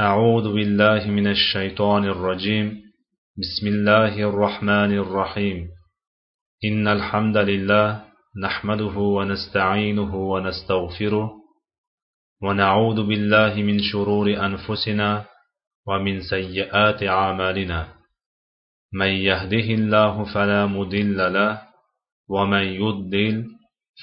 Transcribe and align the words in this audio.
أعوذ 0.00 0.54
بالله 0.54 1.10
من 1.10 1.26
الشيطان 1.26 2.04
الرجيم. 2.04 2.82
بسم 3.38 3.66
الله 3.66 4.28
الرحمن 4.28 4.92
الرحيم. 4.98 5.68
إن 6.64 6.88
الحمد 6.88 7.36
لله 7.36 8.04
نحمده 8.42 8.96
ونستعينه 8.98 10.16
ونستغفره 10.16 11.32
ونعوذ 12.42 13.06
بالله 13.06 13.54
من 13.54 13.82
شرور 13.82 14.46
أنفسنا 14.46 15.24
ومن 15.86 16.20
سيئات 16.20 17.02
أعمالنا. 17.02 17.88
من 18.92 19.12
يهده 19.12 19.68
الله 19.74 20.34
فلا 20.34 20.66
مضل 20.66 21.32
له 21.32 21.62
ومن 22.28 22.62
يضلل 22.62 23.44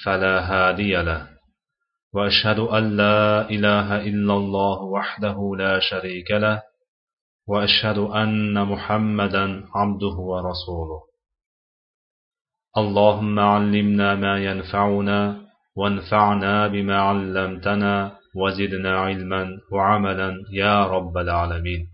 فلا 0.04 0.38
هادي 0.40 0.92
له. 1.02 1.29
وأشهد 2.14 2.58
أن 2.58 2.96
لا 2.96 3.50
إله 3.50 3.96
إلا 3.96 4.34
الله 4.34 4.82
وحده 4.82 5.52
لا 5.58 5.80
شريك 5.80 6.30
له 6.30 6.62
وأشهد 7.46 7.98
أن 7.98 8.66
محمدا 8.66 9.64
عبده 9.74 10.16
ورسوله. 10.30 11.00
اللهم 12.78 13.38
علمنا 13.38 14.14
ما 14.14 14.44
ينفعنا 14.44 15.40
وانفعنا 15.76 16.66
بما 16.68 17.00
علمتنا 17.00 18.16
وزدنا 18.36 18.98
علما 19.00 19.48
وعملا 19.72 20.30
يا 20.52 20.86
رب 20.86 21.18
العالمين. 21.18 21.86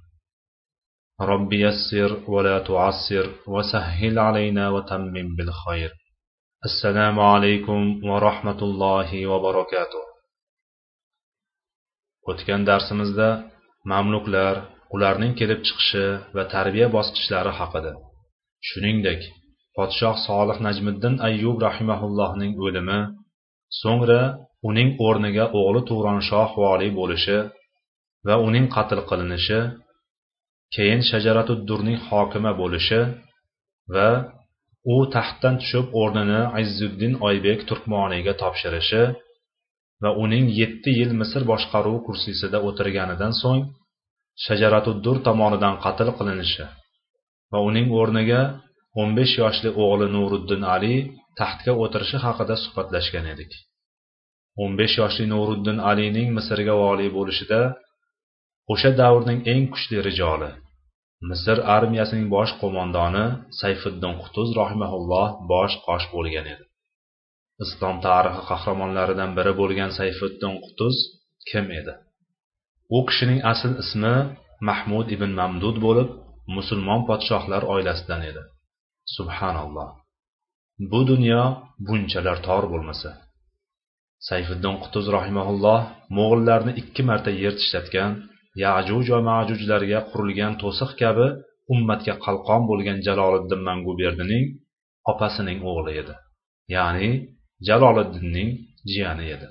رب 1.21 1.53
يسر 1.53 2.31
ولا 2.31 2.59
تعسر 2.59 3.31
وسهل 3.47 4.19
علينا 4.19 4.71
وتمم 4.71 5.37
بالخير. 5.37 5.93
alaykum 6.67 8.01
va 8.03 8.21
rahmatullohi 8.21 9.27
va 9.31 9.39
barakatuh 9.39 10.06
o'tgan 12.31 12.63
darsimizda 12.71 13.29
mamluklar 13.93 14.55
ularning 14.95 15.33
kelib 15.41 15.61
chiqishi 15.67 16.07
va 16.37 16.45
tarbiya 16.55 16.87
bosqichlari 16.97 17.53
haqida. 17.59 17.93
Shuningdek 18.69 19.21
podshoh 19.77 20.17
solih 20.27 20.59
najmiddin 20.67 21.15
ayyub 21.29 21.57
rahimaullohning 21.67 22.53
o'limi 22.67 23.01
so'ngra 23.81 24.21
uning 24.69 24.89
o'rniga 25.07 25.45
o'g'li 25.59 25.83
tug'ronshoh 25.91 26.51
voliy 26.63 26.91
bo'lishi 27.01 27.39
va 28.27 28.35
uning 28.47 28.67
qatl 28.77 29.01
qilinishi 29.11 29.61
keyin 30.75 31.03
shajaratuddurning 31.11 31.99
hokima 32.09 32.53
bo'lishi 32.61 33.01
va 33.95 34.09
u 34.95 34.97
taxtdan 35.15 35.55
tushib 35.61 35.87
o'rnini 36.01 36.41
izzuddin 36.63 37.15
oybek 37.29 37.59
turkmoniyga 37.69 38.33
topshirishi 38.43 39.03
va 40.03 40.11
uning 40.25 40.47
yetti 40.61 40.91
yil 40.99 41.13
misr 41.21 41.43
boshqaruvi 41.51 42.01
kursisida 42.07 42.59
o'tirganidan 42.69 43.33
so'ng 43.43 43.63
shajaratuddur 44.45 45.17
tomonidan 45.27 45.75
qatl 45.85 46.09
qilinishi 46.19 46.67
va 47.53 47.59
uning 47.69 47.87
o'rniga 48.01 48.41
o'n 49.01 49.11
besh 49.19 49.35
yoshli 49.43 49.71
o'g'li 49.85 50.07
nuriddin 50.17 50.63
ali 50.75 50.95
taxtga 51.41 51.73
o'tirishi 51.83 52.19
haqida 52.25 52.55
suhbatlashgan 52.65 53.27
edik. 53.35 53.53
o'n 54.63 54.73
besh 54.81 54.95
yoshli 55.01 55.27
nuriddin 55.35 55.79
alining 55.91 56.29
misrga 56.37 56.75
voliy 56.83 57.11
bo'lishida 57.17 57.61
o'sha 58.73 58.91
davrning 59.01 59.41
eng 59.53 59.65
kuchli 59.73 59.99
rijoli 60.09 60.51
misr 61.31 61.57
armiyasining 61.77 62.29
bosh 62.37 62.53
qo'mondoni 62.61 63.27
sayfiddin 63.61 64.15
qutuz 64.23 64.49
rahimaulloh 64.61 65.29
bosh 65.53 65.75
qosh 65.87 66.07
bo'lgan 66.15 66.47
edi. 66.55 66.66
Islom 67.65 67.97
tarixi 68.07 68.43
qahramonlaridan 68.51 69.31
biri 69.39 69.53
bo'lgan 69.61 69.91
sayfiddin 69.99 70.55
qutuz 70.65 70.97
kim 71.51 71.67
edi? 71.81 71.93
U 72.97 72.99
kishining 73.09 73.41
asl 73.53 73.73
ismi 73.83 74.15
mahmud 74.69 75.07
ibn 75.17 75.31
mamdud 75.41 75.77
bo'lib 75.87 76.09
musulmon 76.57 77.01
podshohlar 77.09 77.63
oilasidan 77.75 78.23
edi. 78.31 78.43
Subhanalloh. 79.17 79.91
Bu 80.91 81.01
dunyo 81.11 81.43
bunchalar 81.87 82.39
tor 82.47 82.65
bo'lmasa. 82.73 83.11
Sayfiddin 84.29 84.77
qutuz 84.83 85.07
rahimaulloh 85.17 85.81
mo'g'illarni 86.17 86.73
ikki 86.83 87.03
marta 87.11 87.31
yer 87.43 87.55
tishlatgan 87.61 88.11
yajuj 88.65 89.07
va 89.15 89.21
majujlarga 89.31 90.01
qurilgan 90.11 90.53
to'siq 90.63 90.91
kabi 91.03 91.27
ummatga 91.75 92.15
qalqon 92.27 92.63
bo'lgan 92.71 92.99
jaloliddin 93.07 93.61
manguberdining 93.69 94.45
opasining 95.13 95.59
o'g'li 95.71 95.93
edi. 96.03 96.15
Ya'ni 96.75 97.11
jaloliddinning 97.69 98.51
jiyani 98.91 99.27
edi. 99.35 99.49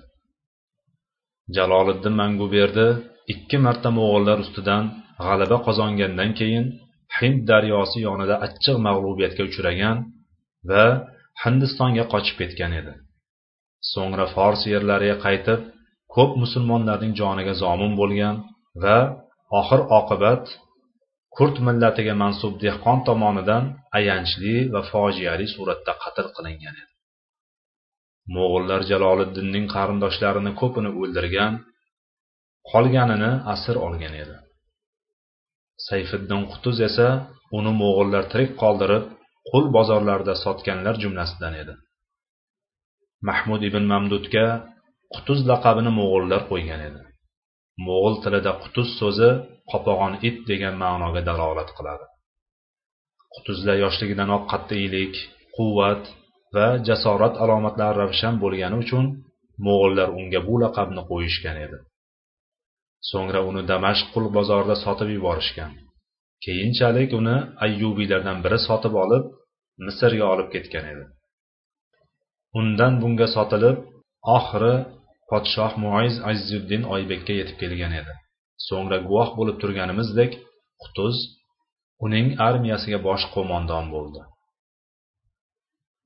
Jaloliddin 1.55 2.15
manguberdi 2.21 2.87
ikki 3.33 3.57
marta 3.65 3.89
mo'g'ullar 3.97 4.37
ustidan 4.45 4.83
g'alaba 5.25 5.57
qozongandan 5.67 6.31
keyin 6.39 6.65
hind 7.17 7.39
daryosi 7.51 7.97
yonida 8.07 8.35
achchiq 8.45 8.77
mag'lubiyatga 8.87 9.43
uchragan 9.49 9.97
va 10.69 10.85
hindistonga 11.43 12.05
qochib 12.13 12.35
ketgan 12.41 12.71
edi. 12.81 12.93
So'ngra 13.91 14.25
fors 14.35 14.61
yerlariga 14.73 15.17
qaytib 15.25 15.59
ko'p 16.15 16.31
musulmonlarning 16.43 17.13
joniga 17.21 17.53
zomin 17.63 17.93
bo'lgan 18.01 18.35
va 18.83 18.97
oxir 19.59 19.81
oqibat 19.99 20.43
kurd 21.35 21.55
millatiga 21.67 22.13
mansub 22.23 22.53
dehqon 22.65 22.99
tomonidan 23.07 23.63
ayanchli 23.97 24.55
va 24.73 24.81
fojiali 24.91 25.45
suratda 25.55 25.93
qatl 26.03 26.27
qilingan 26.37 26.75
edi. 26.81 26.94
Mo'g'ullar 28.35 28.81
jaloliddinning 28.91 29.65
qarindoshlarini 29.75 30.51
ko'pini 30.61 30.91
o'ldirgan 31.01 31.53
qolganini 32.71 33.31
asir 33.53 33.75
olgan 33.87 34.13
edi. 34.23 34.35
Sayfiddin 35.87 36.43
qutuz 36.51 36.77
esa 36.89 37.07
uni 37.57 37.71
mo'g'ullar 37.81 38.23
tirik 38.31 38.51
qoldirib 38.61 39.03
qul 39.49 39.65
bozorlarida 39.77 40.35
sotganlar 40.45 40.95
jumlasidan 41.03 41.53
edi. 41.61 41.73
Mahmud 43.29 43.61
ibn 43.69 43.83
mamdudga 43.93 44.45
qutuz 45.15 45.39
laqabini 45.51 45.91
mo'g'ullar 45.99 46.41
qo'ygan 46.51 46.81
edi. 46.89 47.01
Mo'g'ul 47.87 48.15
tilida 48.23 48.51
qutuz 48.63 48.87
so'zi 48.99 49.29
qopag'on 49.71 50.13
it 50.27 50.37
degan 50.49 50.75
ma'noga 50.83 51.21
dalolat 51.29 51.69
qiladi. 51.77 52.05
Qutuzlar 53.33 53.77
yoshligidanoq 53.85 54.43
qat'iylik 54.51 55.13
quvvat 55.57 56.03
va 56.55 56.67
jasorat 56.87 57.35
alomatlari 57.43 57.95
ravshan 58.03 58.35
bo'lgani 58.43 58.77
uchun 58.83 59.05
mo'g'ullar 59.65 60.09
unga 60.19 60.39
bu 60.47 60.55
laqabni 60.63 61.01
qo'yishgan 61.11 61.57
edi. 61.65 61.77
So'ngra 63.09 63.39
uni 63.49 63.61
damashq 63.71 64.07
qul 64.13 64.25
bozorida 64.37 64.75
sotib 64.85 65.09
yuborishgan. 65.15 65.71
Keyinchalik 66.45 67.09
uni 67.19 67.37
ayyubiylardan 67.65 68.37
biri 68.45 68.59
sotib 68.67 68.93
olib 69.03 69.23
misrga 69.85 70.25
olib 70.33 70.47
ketgan 70.55 70.85
edi. 70.93 71.05
Undan 72.59 72.93
bunga 73.01 73.27
sotilib 73.35 73.77
oxiri 74.37 74.75
podshoh 75.29 75.71
muiz 75.85 76.15
azizuddin 76.29 76.83
oybekka 76.95 77.33
yetib 77.39 77.57
kelgan 77.61 77.93
edi. 78.01 78.13
So'ngra 78.67 78.97
guvoh 79.07 79.29
bo'lib 79.39 79.57
turganimizdek 79.61 80.31
qutuz 80.81 81.15
uning 82.05 82.27
armiyasiga 82.47 82.99
bosh 83.07 83.25
qo'mondon 83.35 83.85
bo'ldi. 83.95 84.21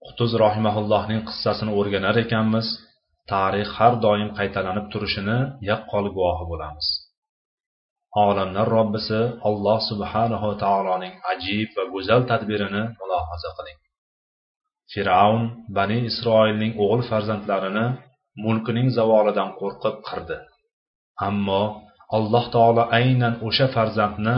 Qutuz 0.05 0.31
rohimaullohning 0.43 1.21
qissasini 1.29 1.71
o'rganar 1.79 2.15
ekanmiz. 2.25 2.67
Tarix 3.31 3.69
har 3.77 3.93
doim 4.05 4.29
qaytalanib 4.37 4.85
turishini 4.93 5.37
yaqqol 5.69 6.05
guvohi 6.15 6.45
bo'lamiz. 6.51 6.87
Olamlar 8.25 8.67
robbisi 8.77 9.19
alloh 9.49 9.79
subhanahu 9.89 10.49
taoloning 10.63 11.13
ajib 11.31 11.69
va 11.77 11.83
go'zal 11.93 12.21
tadbirini 12.31 12.83
mulohaza 12.99 13.49
qiling. 13.57 13.77
Fir'avn 14.91 15.43
bani 15.77 15.97
isroilning 16.09 16.71
o'g'il 16.83 17.01
farzandlarini 17.09 17.85
mulkining 18.43 18.87
zavolidan 18.97 19.49
qo'rqib 19.59 19.95
qirdi. 20.07 20.37
Ammo 21.27 21.63
alloh 22.17 22.45
taolo 22.55 22.83
aynan 22.99 23.33
o'sha 23.47 23.67
farzandni 23.75 24.37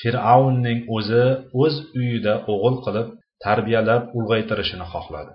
fir'avnning 0.00 0.80
o'zi 0.96 1.24
o'z 1.62 1.74
uyida 2.00 2.34
o'g'il 2.52 2.76
qilib 2.84 3.08
tarbiyalab 3.44 4.02
ulg'aytirishini 4.18 4.86
xohladi. 4.92 5.32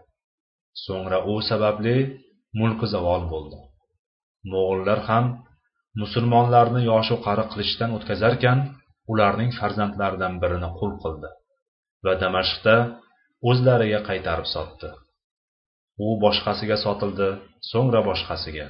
So'ngra 0.86 1.20
u 1.32 1.34
sababli 1.50 1.96
mulki 2.60 2.88
zavol 2.94 3.24
bo'ldi. 3.34 3.60
Mo'g'ullar 4.52 5.00
ham 5.10 5.26
musulmonlarni 6.02 6.82
yoshu 6.92 7.16
qari 7.26 7.44
qilishdan 7.52 7.90
o'tkazarkan 7.98 8.58
ularning 9.12 9.52
farzandlaridan 9.60 10.34
birini 10.44 10.70
qul 10.80 10.92
qildi 11.04 11.30
va 12.06 12.14
damashqda 12.24 12.76
o'zlariga 13.50 14.00
qaytarib 14.10 14.48
sotdi. 14.56 14.90
U 16.06 16.08
boshqasiga 16.24 16.78
sotildi 16.86 17.30
so'ngra 17.72 18.02
boshqasiga 18.10 18.68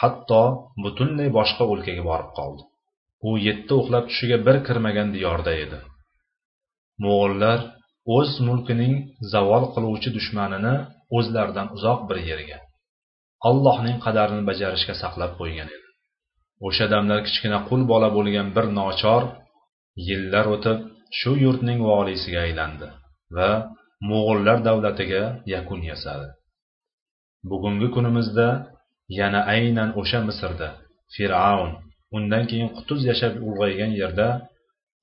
hatto 0.00 0.42
butunlay 0.84 1.28
boshqa 1.38 1.64
o'lkaga 1.72 2.02
borib 2.10 2.30
qoldi. 2.38 2.62
U 3.28 3.30
yetti 3.46 3.72
uxlab 3.80 4.04
tushiga 4.10 4.38
bir 4.46 4.56
kirmagan 4.66 5.08
diyorda 5.16 5.52
edi. 5.64 5.78
Mo'g'ullar 7.04 7.58
o'z 8.16 8.30
mulkining 8.48 8.94
zavol 9.32 9.64
qiluvchi 9.74 10.10
dushmanini 10.16 10.74
o'zlaridan 11.16 11.68
uzoq 11.76 12.00
bir 12.08 12.18
yerga 12.30 12.58
allohning 13.48 13.96
qadarini 14.04 14.42
bajarishga 14.50 14.94
saqlab 15.02 15.32
qo'ygan 15.40 15.68
edi. 15.76 15.86
O'sha 16.66 16.86
damlar 16.94 17.20
kichkina 17.26 17.58
qul 17.68 17.80
bola 17.92 18.08
bo'lgan 18.16 18.48
bir 18.56 18.66
nochor 18.78 19.22
yillar 20.08 20.46
o'tib 20.54 20.78
shu 21.18 21.30
yurtning 21.44 21.80
voliysiga 21.90 22.40
aylandi 22.46 22.88
va 23.36 23.50
mo'g'ullar 24.08 24.58
davlatiga 24.68 25.22
yakun 25.54 25.80
yasadi. 25.90 26.28
Bugungi 27.50 27.88
kunimizda 27.96 28.48
yana 29.20 29.40
aynan 29.54 29.90
o'sha 30.00 30.20
misrda 30.28 30.68
fir'avn 31.14 31.70
undan 32.16 32.44
keyin 32.50 32.70
qutuz 32.76 33.00
yashab 33.10 33.34
ulg'aygan 33.46 33.92
yerda 34.00 34.28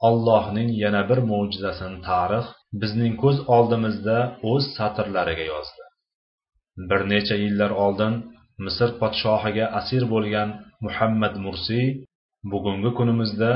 allohning 0.07 0.69
yana 0.83 1.01
bir 1.09 1.19
mo'jizasini 1.31 2.00
tarix 2.09 2.45
bizning 2.81 3.13
ko'z 3.24 3.38
oldimizda 3.56 4.18
o'z 4.51 4.63
satrlariga 4.77 5.45
yozdi. 5.53 5.83
Bir 6.89 7.01
necha 7.13 7.36
yillar 7.44 7.71
oldin 7.83 8.13
misr 8.65 8.89
podshohiga 9.01 9.65
asir 9.80 10.03
bo'lgan 10.13 10.50
muhammad 10.86 11.36
mursiy 11.45 11.88
bugungi 12.51 12.92
kunimizda 12.98 13.51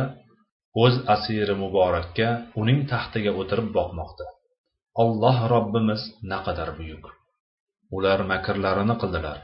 o'z 0.83 0.95
asiri 1.15 1.55
muborakka 1.63 2.29
uning 2.61 2.79
taxtiga 2.91 3.31
o'tirib 3.41 3.69
boqmoqda. 3.77 4.25
Alloh 5.03 5.37
robbimiz 5.53 6.01
naqadar 6.31 6.69
buyuk. 6.79 7.05
Ular 7.95 8.19
makrlarini 8.31 8.95
qildilar. 9.01 9.37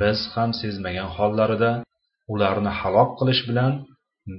Biz 0.00 0.18
ham 0.34 0.50
sezmagan 0.60 1.08
hollarida 1.16 1.72
ularni 2.32 2.72
halok 2.80 3.10
qilish 3.18 3.42
bilan 3.48 3.72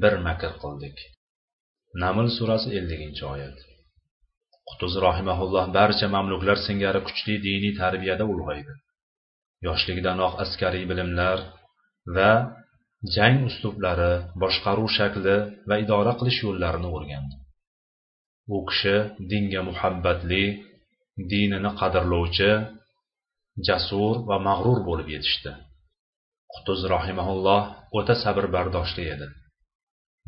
bir 0.02 0.14
makr 0.28 0.52
qildik. 0.64 0.98
Naml 2.04 2.28
surasi 2.38 2.70
elliginchi 2.80 3.24
oyat. 3.34 3.58
Qutuz 4.70 4.94
rohimaulloh 5.06 5.66
barcha 5.78 6.08
mamluklar 6.16 6.58
singari 6.68 7.02
kuchli 7.08 7.36
diniy 7.48 7.74
tarbiyada 7.82 8.26
ulg'aydi. 8.34 8.74
Yoshligidanoq 9.68 10.34
askariy 10.44 10.86
bilimlar 10.92 11.38
va 12.16 12.32
jang 13.16 13.38
uslublari 13.50 14.14
boshqaruv 14.42 14.90
shakli 14.98 15.36
va 15.70 15.76
idora 15.84 16.14
qilish 16.20 16.40
yo'llarini 16.46 16.90
o'rgandi. 16.98 17.36
U 18.56 18.58
kishi 18.70 18.96
dinga 19.32 19.62
muhabbatli 19.70 20.44
dinini 21.32 21.72
qadrlovchi 21.82 22.52
jasur 23.68 24.16
va 24.30 24.38
mag'rur 24.48 24.80
bo'lib 24.88 25.08
yetishdi. 25.16 25.52
Qutuz 26.54 26.80
rohimaulloh 26.94 27.62
o'ta 27.98 28.14
sabrbardoshli 28.24 29.04
edi. 29.14 29.28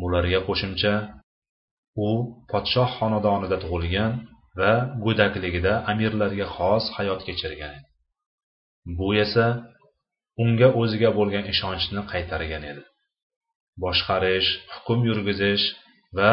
Bularga 0.01 0.39
qo'shimcha 0.47 0.93
u 2.05 2.09
podshoh 2.51 2.89
xonadonida 2.99 3.57
tug'ilgan 3.63 4.13
va 4.59 4.73
go'dakligida 5.05 5.73
amirlarga 5.91 6.47
xos 6.55 6.83
hayot 6.97 7.21
kechirgan 7.27 7.71
edi. 7.77 7.87
Bu 8.97 9.07
esa 9.23 9.45
unga 10.43 10.69
o'ziga 10.81 11.09
bo'lgan 11.17 11.45
ishonchni 11.53 12.01
qaytargan 12.11 12.63
edi. 12.71 12.83
Boshqarish 13.83 14.49
hukm 14.73 14.99
yurgizish 15.09 15.65
va 16.17 16.31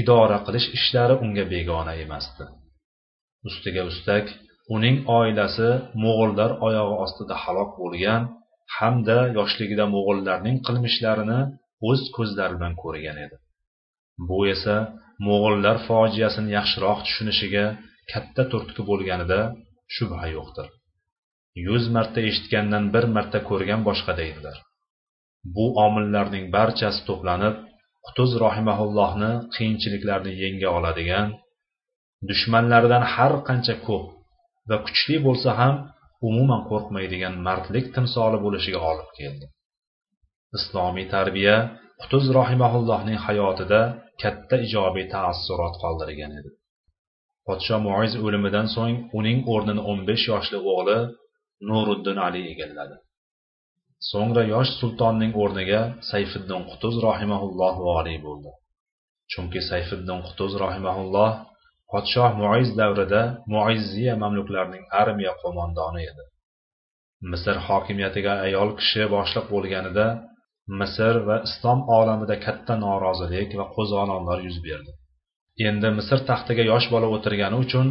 idora 0.00 0.38
qilish 0.46 0.66
ishlari 0.78 1.14
unga 1.24 1.44
begona 1.54 1.94
emasdi. 2.04 2.44
Ustiga 3.48 3.82
ustak 3.90 4.24
uning 4.76 4.96
oilasi 5.18 5.68
mo'g'ullar 6.02 6.50
oyog'i 6.66 6.96
ostida 7.04 7.34
halok 7.44 7.70
bo'lgan 7.82 8.22
hamda 8.76 9.18
yoshligida 9.38 9.84
mo'g'ullarning 9.94 10.56
qilmishlarini 10.66 11.40
o'z 11.88 12.00
ko'zlari 12.16 12.54
bilan 12.58 12.74
ko'rgan 12.82 13.16
edi. 13.26 13.36
Bu 14.28 14.38
esa 14.54 14.76
mo'g'ullar 15.26 15.76
fojiasini 15.88 16.50
yaxshiroq 16.58 16.98
tushunishiga 17.06 17.64
katta 18.12 18.42
turtki 18.52 18.82
bo'lganida 18.90 19.40
shubha 19.94 20.26
yo'qdir. 20.36 20.66
Yuz 21.66 21.84
marta 21.96 22.20
eshitgandan 22.28 22.84
bir 22.94 23.04
marta 23.16 23.38
ko'rgan 23.48 23.80
boshqa 23.88 24.12
deydilar. 24.20 24.56
Bu 25.54 25.66
omillarning 25.86 26.44
barchasi 26.56 27.00
to'planib 27.08 27.54
qutuz 28.06 28.30
rohimaullohni 28.44 29.32
qiyinchiliklarni 29.54 30.32
yenga 30.42 30.68
oladigan 30.78 31.26
dushmanlaridan 32.28 33.04
har 33.14 33.32
qancha 33.48 33.74
ko'p 33.86 34.04
va 34.70 34.76
kuchli 34.86 35.16
bo'lsa 35.26 35.50
ham 35.60 35.74
umuman 36.28 36.62
qo'rqmaydigan 36.70 37.34
mardlik 37.46 37.86
timsoli 37.96 38.38
bo'lishiga 38.44 38.80
olib 38.90 39.10
keldi. 39.18 39.46
Islomiy 40.58 41.06
tarbiya 41.14 41.56
qutuz 42.02 42.24
rohimaullohning 42.38 43.18
hayotida 43.26 43.80
katta 44.22 44.56
ijobiy 44.66 45.06
taassurot 45.14 45.74
qoldirgan 45.82 46.32
edi. 46.38 46.50
Podsho 47.46 47.76
muiz 47.86 48.12
o'limidan 48.24 48.66
so'ng 48.76 48.96
uning 49.18 49.38
o'rnini 49.52 49.82
o'n 49.90 50.00
besh 50.08 50.24
yoshli 50.32 50.58
o'g'li 50.72 50.98
nuriddin 51.68 52.18
ali 52.26 52.42
egalladi. 52.52 52.96
So'ngra 54.10 54.42
yosh 54.54 54.70
sultonning 54.80 55.32
o'rniga 55.42 55.80
sayfiddin 56.10 56.62
qutuz 56.70 56.94
rohimaulloh 57.06 57.74
voliy 57.88 58.18
bo'ldi. 58.26 58.50
Chunki 59.32 59.60
sayfiddin 59.70 60.20
qutuz 60.28 60.52
rohimaulloh 60.62 61.32
podshoh 61.92 62.30
muiz 62.42 62.68
davrida 62.80 63.22
muizziya 63.54 64.14
mamluklarining 64.22 64.84
armiya 65.00 65.32
qo'mondoni 65.42 66.02
edi. 66.10 66.24
Misr 67.30 67.56
hokimiyatiga 67.68 68.32
ayol 68.46 68.70
kishi 68.80 69.02
boshliq 69.14 69.46
bo'lganida 69.54 70.06
misr 70.78 71.14
va 71.28 71.36
islom 71.48 71.80
olamida 71.98 72.36
katta 72.46 72.74
norozilik 72.84 73.50
va 73.60 73.66
qo'zg'olonlar 73.76 74.38
yuz 74.46 74.58
berdi. 74.66 74.92
Endi 75.68 75.88
misr 75.98 76.18
taxtiga 76.30 76.64
yosh 76.72 76.86
bola 76.94 77.06
o'tirgani 77.14 77.56
uchun 77.64 77.88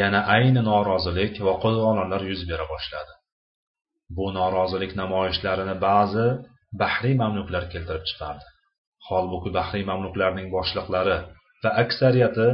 yana 0.00 0.20
ayni 0.36 0.62
norozilik 0.70 1.34
va 1.46 1.54
qo'zg'olonlar 1.64 2.22
yuz 2.30 2.42
bera 2.50 2.64
boshladi. 2.72 3.12
Bu 4.16 4.26
norozilik 4.38 4.92
namoyishlarini 5.02 5.76
ba'zi 5.88 6.26
bahriy 6.82 7.14
mamluklar 7.22 7.64
keltirib 7.72 8.04
chiqardi. 8.10 8.46
Holbuki 9.08 9.50
bahriy 9.58 9.84
mamluklarning 9.90 10.48
boshliqlari 10.56 11.18
va 11.62 11.70
aksariyati 11.82 12.48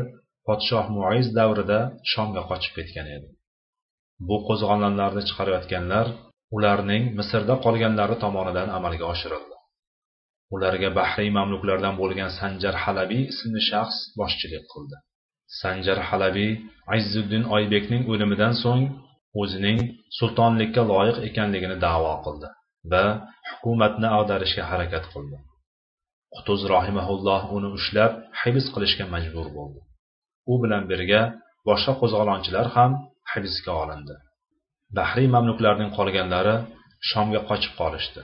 podshoh 0.46 0.86
muiz 0.98 1.26
davrida 1.38 1.80
shomga 2.12 2.42
qochib 2.50 2.72
ketgan 2.78 3.06
edi. 3.16 3.28
Bu 4.28 4.36
qo'zg'olonlarni 4.48 5.22
chiqarayotganlar 5.28 6.06
ularning 6.56 7.04
misrda 7.18 7.54
qolganlari 7.64 8.16
tomonidan 8.24 8.68
amalga 8.78 9.06
oshirildi. 9.12 9.56
Ularga 10.54 10.88
bahriy 10.98 11.30
mamluklardan 11.38 11.94
bo'lgan 12.00 12.30
sanjar 12.40 12.74
halabiy 12.84 13.22
ismli 13.32 13.60
shaxs 13.70 13.98
boshchilik 14.20 14.64
qildi. 14.72 14.96
Sanjar 15.60 15.98
halabiy 16.08 16.52
azzuddin 16.96 17.44
oybekning 17.56 18.02
o'limidan 18.12 18.54
so'ng 18.62 18.84
o'zining 19.42 19.78
sultonlikka 20.18 20.82
loyiq 20.92 21.18
ekanligini 21.28 21.76
da'vo 21.86 22.14
qildi 22.26 22.48
va 22.92 23.04
hukumatni 23.50 24.08
ag'darishga 24.18 24.64
harakat 24.70 25.04
qildi. 25.12 25.36
Qutuz 26.34 26.60
rohimaulloh 26.74 27.42
uni 27.56 27.68
ushlab 27.78 28.12
hibs 28.40 28.66
qilishga 28.74 29.04
majbur 29.14 29.46
bo'ldi. 29.58 29.80
U 30.52 30.54
bilan 30.62 30.82
birga 30.90 31.22
boshqa 31.68 31.92
qo'zg'olonchilar 32.00 32.66
ham 32.76 32.90
hibsga 33.32 33.72
olindi. 33.82 34.14
Bahriy 34.96 35.28
mamluklarning 35.34 35.90
qolganlari 35.98 36.56
shomga 37.10 37.40
qochib 37.48 37.72
qolishdi. 37.80 38.22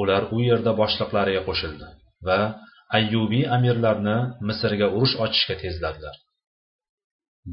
Ular 0.00 0.22
u 0.34 0.38
yerda 0.48 0.72
boshliqlariga 0.80 1.42
qo'shildi 1.48 1.88
va 2.26 2.40
ayyubiy 2.96 3.44
amirlarni 3.56 4.18
misrga 4.48 4.86
urush 4.96 5.14
ochishga 5.24 5.54
tezladilar. 5.62 6.16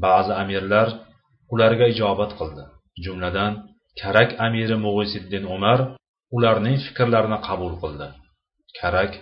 Ba'zi 0.04 0.32
amirlar 0.42 0.88
ularga 1.52 1.86
ijobat 1.94 2.32
qildi. 2.40 2.64
Jumladan 3.04 3.52
karak 4.00 4.30
amiri 4.46 4.76
mug'isiddin 4.86 5.44
umar 5.56 5.78
ularning 6.36 6.78
fikrlarini 6.86 7.38
qabul 7.48 7.74
qildi. 7.82 8.08
Karak 8.78 9.12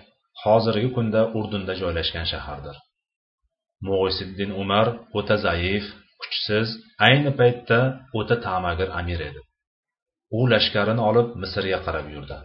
hozirgi 0.43 0.89
kunda 0.97 1.21
urdunda 1.39 1.73
joylashgan 1.83 2.27
shahardir. 2.33 2.77
Mug'isiddin 3.89 4.51
umar 4.63 4.87
o'ta 5.19 5.37
zaif 5.47 5.85
kuchsiz 6.25 6.69
ayni 7.07 7.33
paytda 7.41 7.79
o'ta 8.19 8.37
ta'magir 8.47 8.89
amir 9.01 9.21
edi. 9.29 9.41
U 10.39 10.41
lashkarini 10.53 11.03
olib 11.11 11.29
misrga 11.43 11.79
qarab 11.87 12.07
yurdi 12.15 12.39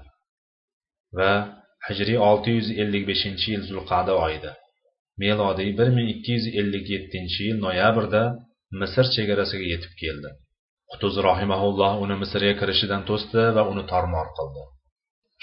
va 1.17 1.31
hijriy 1.87 2.19
olti 2.29 2.49
yuz 2.57 2.67
ellik 2.81 3.03
beshinchi 3.11 3.47
yil 3.53 3.63
zulqada 3.69 4.13
oyida 4.25 4.51
melodiy 5.23 5.71
bir 5.79 5.89
ming 5.97 6.07
ikki 6.15 6.31
yuz 6.37 6.45
ellik 6.59 6.85
yettinchi 6.95 7.41
yil 7.47 7.57
noyabrda 7.65 8.23
misr 8.81 9.05
chegarasiga 9.15 9.65
yetib 9.73 9.93
keldi. 10.01 10.29
Qutuz 10.91 11.15
rohimaulloh 11.27 11.93
uni 12.03 12.15
misrga 12.23 12.53
kirishidan 12.61 13.01
to'sdi 13.09 13.43
va 13.55 13.63
uni 13.71 13.83
tormor 13.91 14.27
qildi. 14.37 14.63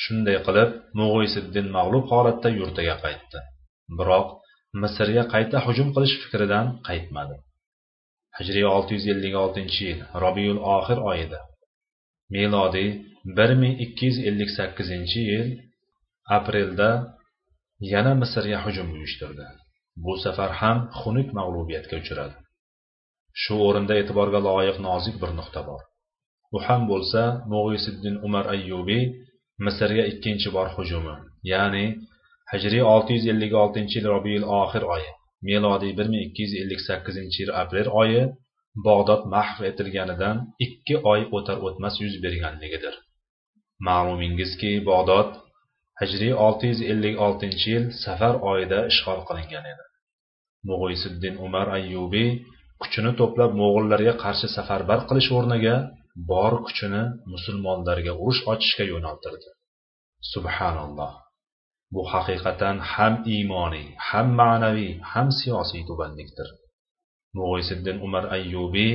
Shunday 0.03 0.39
qilib 0.47 0.71
mug'isiddin 1.01 1.67
mag'lub 1.77 2.07
holatda 2.13 2.49
yurtiga 2.59 2.97
qaytdi. 3.05 3.39
Biroq 3.99 4.27
misrga 4.83 5.25
qayta 5.35 5.59
hujum 5.67 5.89
qilish 5.95 6.15
fikridan 6.23 6.67
qaytmadi. 6.89 7.37
Hijriy 8.39 8.67
olti 8.75 8.93
yuz 8.97 9.07
ellik 9.13 9.35
oltinchi 9.43 9.81
yil 9.89 10.01
robiyul 10.23 10.61
oxir 10.77 10.99
oyida. 11.11 11.41
Melodiy 12.35 12.91
bir 13.37 13.51
ming 13.63 13.75
ikki 13.85 14.05
yuz 14.11 14.19
ellik 14.29 14.51
sakkizinchi 14.59 15.21
yil 15.33 15.49
aprelda 16.37 16.91
yana 17.93 18.13
misrga 18.23 18.59
hujum 18.65 18.89
uyushtirdi. 18.97 19.45
Bu 20.05 20.13
safar 20.25 20.51
ham 20.61 20.79
xunuk 21.01 21.29
mag'lubiyatga 21.39 21.95
uchradi. 22.03 22.35
Shu 23.43 23.55
o'rinda 23.67 23.95
e'tiborga 24.01 24.41
loyiq 24.49 24.77
nozik 24.89 25.17
bir 25.23 25.31
nuqta 25.39 25.61
bor. 25.69 25.83
U 26.55 26.57
ham 26.67 26.83
bo'lsa 26.91 27.23
mo'g'isiddin 27.53 28.17
umar 28.27 28.45
ayyubiy 28.55 29.05
misrga 29.67 30.05
ikkinchi 30.13 30.49
bor 30.57 30.69
hujumi 30.77 31.15
ya'ni 31.53 31.85
hijriy 32.53 32.83
656 32.95 33.97
yil 33.97 34.07
Rabiul 34.15 34.47
oxir 34.63 34.85
oyi. 34.95 35.11
Melodiy 35.49 35.93
1258 36.01 37.41
yil 37.41 37.51
aprel 37.63 37.89
oyi 38.03 38.23
bog'dod 38.87 39.23
mahv 39.35 39.59
etilganidan 39.71 40.37
ikki 40.67 40.95
oy 41.13 41.21
o'tar 41.37 41.59
o'tmas 41.67 41.95
yuz 42.03 42.15
berganligidir. 42.25 42.95
Ma'lumingizki 43.87 44.73
bog'dod 44.91 45.31
hijriy 46.01 46.33
656 46.49 47.71
yil 47.73 47.85
safar 48.05 48.35
oyida 48.51 48.79
ishg'ol 48.93 49.21
qilingan 49.29 49.65
edi. 49.73 49.85
Mug'iysiddin 50.69 51.35
umar 51.47 51.67
ayyubiy 51.79 52.31
kuchini 52.83 53.13
to'plab 53.21 53.53
mo'g'illarga 53.61 54.15
qarshi 54.25 54.49
safarbar 54.57 55.01
qilish 55.09 55.31
o'rniga 55.39 55.77
bor 56.31 56.53
kuchini 56.67 57.03
musulmonlarga 57.33 58.13
urush 58.23 58.41
ochishga 58.53 58.85
yo'naltirdi. 58.93 59.49
Subhanalloh. 60.33 61.13
Bu 61.95 62.03
haqiqatan 62.13 62.77
ham 62.93 63.15
iymoniy 63.35 63.87
ham 64.09 64.27
ma'naviy 64.41 64.93
ham 65.13 65.29
siyosiy 65.39 65.83
tubanlikdir 65.89 66.49
mug'isiddin 67.39 67.97
umar 68.07 68.25
ayyubiy 68.37 68.95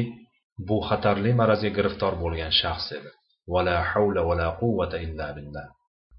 bu 0.68 0.78
xatarli 0.88 1.32
marazga 1.42 1.72
giriftor 1.78 2.14
bo'lgan 2.24 2.54
shaxs 2.62 2.88
edi. 2.98 3.10
Vala 3.54 3.78
havla 3.92 4.22
vala 4.30 4.48
quvvata 4.62 4.98
illa 5.06 5.28
billah. 5.38 5.66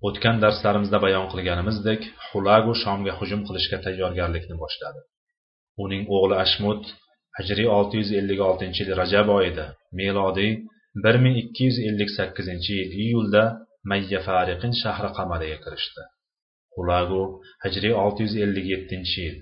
O'tgan 0.06 0.36
darslarimizda 0.44 0.98
bayon 1.06 1.26
qilganimizdek 1.32 2.00
xulagu 2.28 2.72
shomga 2.82 3.12
hujum 3.18 3.40
qilishga 3.48 3.78
tayyorgarlikni 3.86 4.56
boshladi. 4.62 5.00
Uning 5.84 6.02
o'g'li 6.16 6.36
ashmud 6.44 6.82
hijriy 7.38 7.68
656 7.76 8.80
yil 8.80 8.90
rajab 9.00 9.28
oyida 9.38 9.66
melodiy 10.00 10.52
1258 11.04 12.70
yil 12.78 12.90
iyulda 13.04 13.42
mayya 13.90 14.20
fariqin 14.26 14.72
shahri 14.82 15.10
qamaliga 15.18 15.58
kirishdi. 15.64 16.02
Xulagu 16.74 17.22
hijriy 17.64 17.94
657 18.04 19.16
yil 19.22 19.36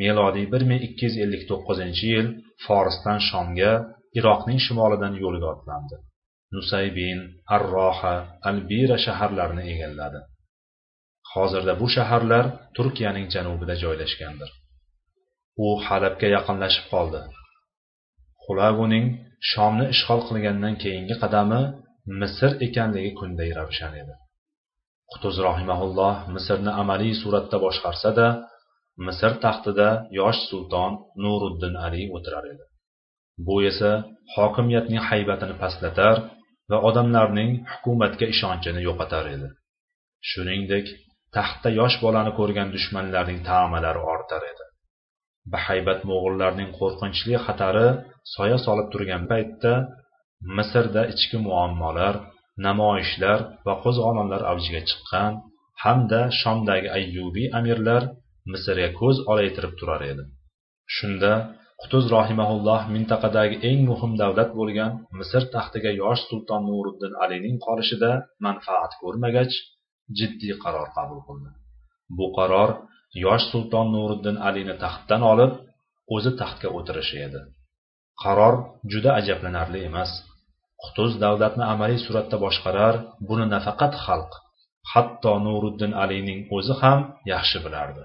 melodiy 0.00 0.46
1259 0.54 2.02
yil 2.10 2.26
forsdan 2.64 3.18
shomga 3.28 3.72
iroqning 4.18 4.60
shimolidan 4.66 5.14
yo'lga 5.22 5.46
otlandi. 5.54 5.96
Nusaybin 6.54 7.18
arroha 7.56 8.14
albira 8.50 8.96
shaharlarini 9.06 9.64
egalladi. 9.72 10.20
Hozirda 11.32 11.74
bu 11.80 11.86
shaharlar 11.96 12.44
turkiyaning 12.76 13.26
janubida 13.34 13.74
joylashgandir. 13.82 14.50
U 15.64 15.68
halabga 15.86 16.28
yaqinlashib 16.36 16.86
qoldi. 16.92 17.20
Xulaguning 18.44 19.06
shomni 19.50 19.86
ishg'ol 19.94 20.20
qilgandan 20.28 20.74
keyingi 20.82 21.14
qadami 21.22 21.60
misr 22.20 22.50
ekanligi 22.66 23.12
kunday 23.20 23.50
ravshan 23.58 23.92
edi. 24.02 24.14
Qutuz 25.12 25.36
rohimaulloh 25.46 26.14
misrni 26.34 26.72
amaliy 26.82 27.14
suratda 27.22 27.56
boshqarsa 27.64 28.10
da 28.18 28.28
misr 29.06 29.32
taxtida 29.44 29.88
yosh 30.18 30.40
sulton 30.50 30.92
nuriddin 31.22 31.74
ali 31.86 32.02
o'tirar 32.16 32.44
edi. 32.52 32.64
Bu 33.46 33.56
esa 33.70 33.90
hokimiyatning 34.34 35.02
haybatini 35.08 35.54
pastlatar 35.62 36.16
va 36.70 36.78
odamlarning 36.88 37.50
hukumatga 37.72 38.26
ishonchini 38.34 38.80
yo'qotar 38.88 39.24
edi. 39.34 39.48
Shuningdek 40.30 40.86
taxtda 41.36 41.70
yosh 41.80 41.96
bolani 42.04 42.32
ko'rgan 42.38 42.68
dushmanlarning 42.74 43.40
ta'malari 43.50 44.00
ortar 44.14 44.42
edi. 44.52 44.64
Bahaybat 45.52 46.00
mo'g'ullarning 46.10 46.70
qo'rqinchli 46.78 47.34
xatari 47.46 47.88
soya 48.34 48.58
solib 48.66 48.88
turgan 48.92 49.22
paytda 49.30 49.72
misrda 50.56 51.02
ichki 51.12 51.36
muammolar 51.46 52.14
namoyishlar 52.66 53.38
va 53.66 53.74
qo'zg'olonlar 53.84 54.42
avjiga 54.52 54.82
chiqqan 54.88 55.32
hamda 55.84 56.20
shomdagi 56.40 56.88
ayyubiy 56.98 57.48
amirlar 57.58 58.02
misrga 58.52 58.88
ko'z 59.00 59.16
olaytirib 59.32 59.72
turar 59.80 60.02
edi. 60.12 60.24
Shunda 60.96 61.32
qutuz 61.82 62.04
rohimaulloh 62.14 62.82
mintaqadagi 62.94 63.56
eng 63.68 63.80
muhim 63.90 64.12
davlat 64.22 64.50
bo'lgan 64.58 64.92
misr 65.18 65.42
taxtiga 65.54 65.90
yosh 66.02 66.22
sulton 66.30 66.62
nuriddin 66.70 67.12
alining 67.24 67.56
qolishida 67.66 68.10
manfaat 68.46 68.92
ko'rmagach 69.02 69.54
jiddiy 70.18 70.54
qaror 70.64 70.88
qabul 70.96 71.20
qildi. 71.26 71.50
Bu 72.18 72.26
qaror 72.38 72.70
yosh 73.24 73.44
sulton 73.52 73.86
nuriddin 73.96 74.36
alini 74.48 74.74
taxtdan 74.84 75.22
olib 75.32 75.52
o'zi 76.14 76.32
taxtga 76.40 76.68
o'tirishi 76.78 77.18
edi. 77.26 77.40
Qaror 78.22 78.54
juda 78.92 79.10
ajablanarli 79.20 79.80
emas. 79.90 80.10
Qutuz 80.84 81.12
davlatni 81.24 81.64
amaliy 81.72 82.00
suratda 82.06 82.36
boshqarar 82.44 82.94
buni 83.28 83.46
nafaqat 83.54 83.94
xalq 84.04 84.32
hatto 84.92 85.32
nuriddin 85.46 85.92
alining 86.02 86.40
o'zi 86.56 86.74
ham 86.82 87.00
yaxshi 87.32 87.58
bilardi. 87.64 88.04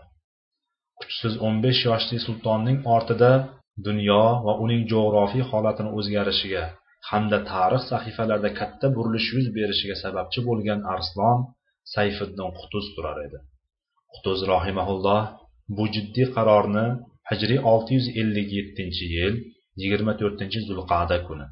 Kuchsiz 1.02 1.34
o'n 1.46 1.56
besh 1.66 1.82
yoshli 1.90 2.18
sultonning 2.28 2.78
ortida 2.96 3.32
dunyo 3.88 4.24
va 4.46 4.54
uning 4.64 4.82
jo'g'rofiy 4.92 5.44
holatini 5.52 5.90
o'zgarishiga 5.98 6.64
hamda 7.10 7.38
tarix 7.52 7.84
sahifalarida 7.92 8.52
katta 8.60 8.88
burilish 8.96 9.28
yuz 9.36 9.48
berishiga 9.58 9.96
sababchi 10.04 10.40
bo'lgan 10.48 10.80
arslon 10.94 11.38
sayfiddin 11.94 12.50
qutuz 12.60 12.86
turar 12.96 13.18
edi. 13.28 13.40
Qutuz 14.14 14.40
rohimaulloh 14.52 15.22
bu 15.78 15.84
jiddiy 15.96 16.28
qarorni 16.36 16.86
hijriy 17.30 17.60
657 17.74 19.16
yil 19.16 19.36
24 19.84 20.68
zulqada 20.70 21.18
kuni 21.28 21.48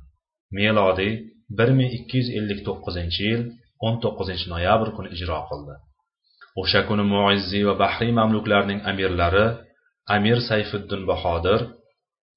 melodiy 0.57 1.13
1259 1.59 3.19
yil 3.25 3.41
19 3.89 4.47
noyabr 4.53 4.87
kuni 4.95 5.09
ijro 5.15 5.39
qildi. 5.49 5.75
O'sha 6.61 6.81
kuni 6.89 7.03
muizziy 7.13 7.63
va 7.69 7.75
bahriy 7.83 8.11
mamluklarning 8.19 8.79
amirlari 8.91 9.45
amir 10.15 10.37
sayfiddin 10.49 11.01
bahodir 11.09 11.61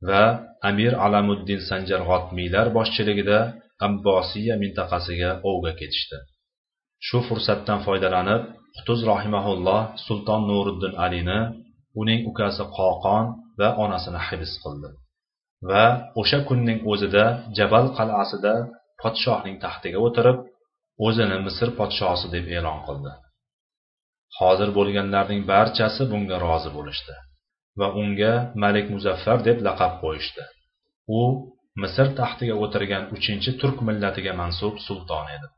va 0.08 0.25
amir 0.70 0.92
alamuddin 1.06 1.61
sanjar 1.68 2.00
g'otmiylar 2.08 2.66
boshchiligida 2.76 3.38
abbosiya 3.87 4.54
mintaqasiga 4.62 5.30
ovga 5.50 5.73
ketishdi. 5.80 6.18
Shu 7.06 7.18
fursatdan 7.28 7.78
foydalanib 7.87 8.42
qutuz 8.76 9.00
rohimaulloh 9.11 9.80
sulton 10.06 10.42
nuriddin 10.50 10.94
alini 11.04 11.40
uning 12.00 12.20
ukasi 12.30 12.64
qoqon 12.78 13.25
va 13.61 13.68
onasini 13.85 14.20
hibs 14.26 14.52
qildi. 14.62 14.88
Va 15.70 15.84
o'sha 16.20 16.38
kunning 16.48 16.80
o'zida 16.92 17.25
jabal 17.58 17.86
qal'asida 17.98 18.54
podshohning 19.02 19.56
taxtiga 19.64 19.98
o'tirib 20.06 20.38
o'zini 21.06 21.38
misr 21.46 21.68
podshosi 21.78 22.26
deb 22.34 22.46
e'lon 22.56 22.80
qildi. 22.86 23.12
Hozir 24.38 24.68
bo'lganlarning 24.78 25.42
barchasi 25.52 26.02
bunga 26.12 26.36
rozi 26.46 26.70
bo'lishdi 26.76 27.14
va 27.80 27.88
unga 28.00 28.32
malik 28.62 28.86
muzaffar 28.94 29.38
deb 29.48 29.58
laqab 29.66 29.92
qo'yishdi. 30.02 30.44
U 31.18 31.20
misr 31.82 32.06
taxtiga 32.20 32.54
o'tirgan 32.64 33.04
uchinchi 33.16 33.50
turk 33.60 33.78
millatiga 33.88 34.32
mansub 34.40 34.75
sulton 34.86 35.26
edi. 35.36 35.48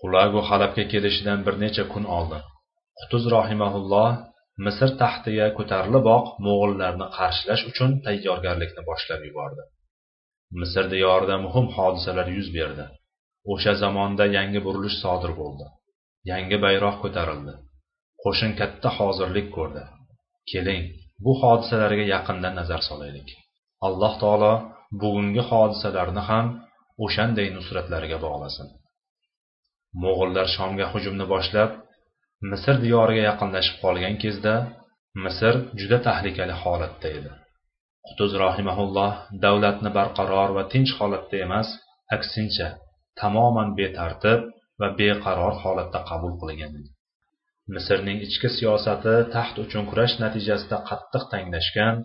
Xulagu 0.00 0.40
halabga 0.48 0.84
kelishidan 0.92 1.38
bir 1.46 1.54
necha 1.64 1.84
kun 1.92 2.04
oldin 2.18 2.42
qutuz 2.98 3.24
rohimaulloh 3.34 4.10
misr 4.62 4.90
taxtiga 5.02 5.46
ko'tariliboq 5.58 6.26
mo'g'ullarni 6.46 7.06
qarshilash 7.18 7.62
uchun 7.70 7.90
tayyorgarlikni 8.06 8.82
boshlab 8.90 9.22
yubordi. 9.28 9.62
Misr 10.60 10.84
diyorida 10.94 11.36
muhim 11.46 11.66
hodisalar 11.76 12.26
yuz 12.36 12.48
berdi. 12.56 12.84
O'sha 13.52 13.72
zamonda 13.82 14.24
yangi 14.36 14.60
burilish 14.66 14.96
sodir 15.04 15.32
bo'ldi. 15.40 15.66
Yangi 16.30 16.56
bayroq 16.64 16.96
ko'tarildi. 17.04 17.54
Qo'shin 18.22 18.52
katta 18.60 18.88
hozirlik 18.98 19.48
ko'rdi. 19.56 19.82
Keling 20.50 20.82
bu 21.24 21.32
hodisalarga 21.42 22.04
yaqindan 22.14 22.54
nazar 22.60 22.80
solaylik. 22.88 23.28
Alloh 23.86 24.14
taolo 24.22 24.52
bugungi 25.02 25.42
hodisalarni 25.50 26.22
ham 26.30 26.46
o'shanday 27.04 27.48
nusratlarga 27.56 28.18
bog'lasin. 28.26 28.68
Mo'g'ullar 30.02 30.46
shomga 30.56 30.86
hujumni 30.92 31.26
boshlab 31.34 31.70
misr 32.50 32.76
diyoriga 32.84 33.22
yaqinlashib 33.30 33.76
qolgan 33.84 34.14
kezda 34.24 34.54
misr 35.24 35.54
juda 35.80 35.98
tahlikali 36.08 36.54
holatda 36.62 37.08
edi. 37.18 37.30
Qutuz 38.06 38.32
rohimaulloh 38.44 39.12
davlatni 39.44 39.90
barqaror 39.98 40.50
va 40.56 40.64
tinch 40.72 40.92
holatda 40.98 41.36
emas 41.46 41.68
aksincha 42.16 42.68
tamoman 43.20 43.68
betartib 43.78 44.40
va 44.80 44.88
beqaror 45.00 45.54
holatda 45.62 46.00
qabul 46.10 46.32
qilgan 46.40 46.72
edi. 46.78 46.90
Misrning 47.74 48.18
ichki 48.26 48.48
siyosati 48.56 49.14
taxt 49.34 49.56
uchun 49.64 49.84
kurash 49.90 50.14
natijasida 50.24 50.78
qattiq 50.88 51.24
tanglashgan 51.32 51.96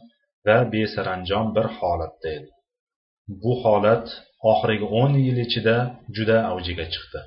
va 0.48 0.58
besaranjom 0.74 1.48
bir 1.56 1.68
holatda 1.78 2.30
edi. 2.38 2.50
Bu 3.42 3.54
holat 3.64 4.06
oxirgi 4.52 4.88
o'n 5.02 5.14
yil 5.26 5.38
ichida 5.46 5.76
juda 6.16 6.38
avjiga 6.52 6.86
chiqdi. 6.94 7.22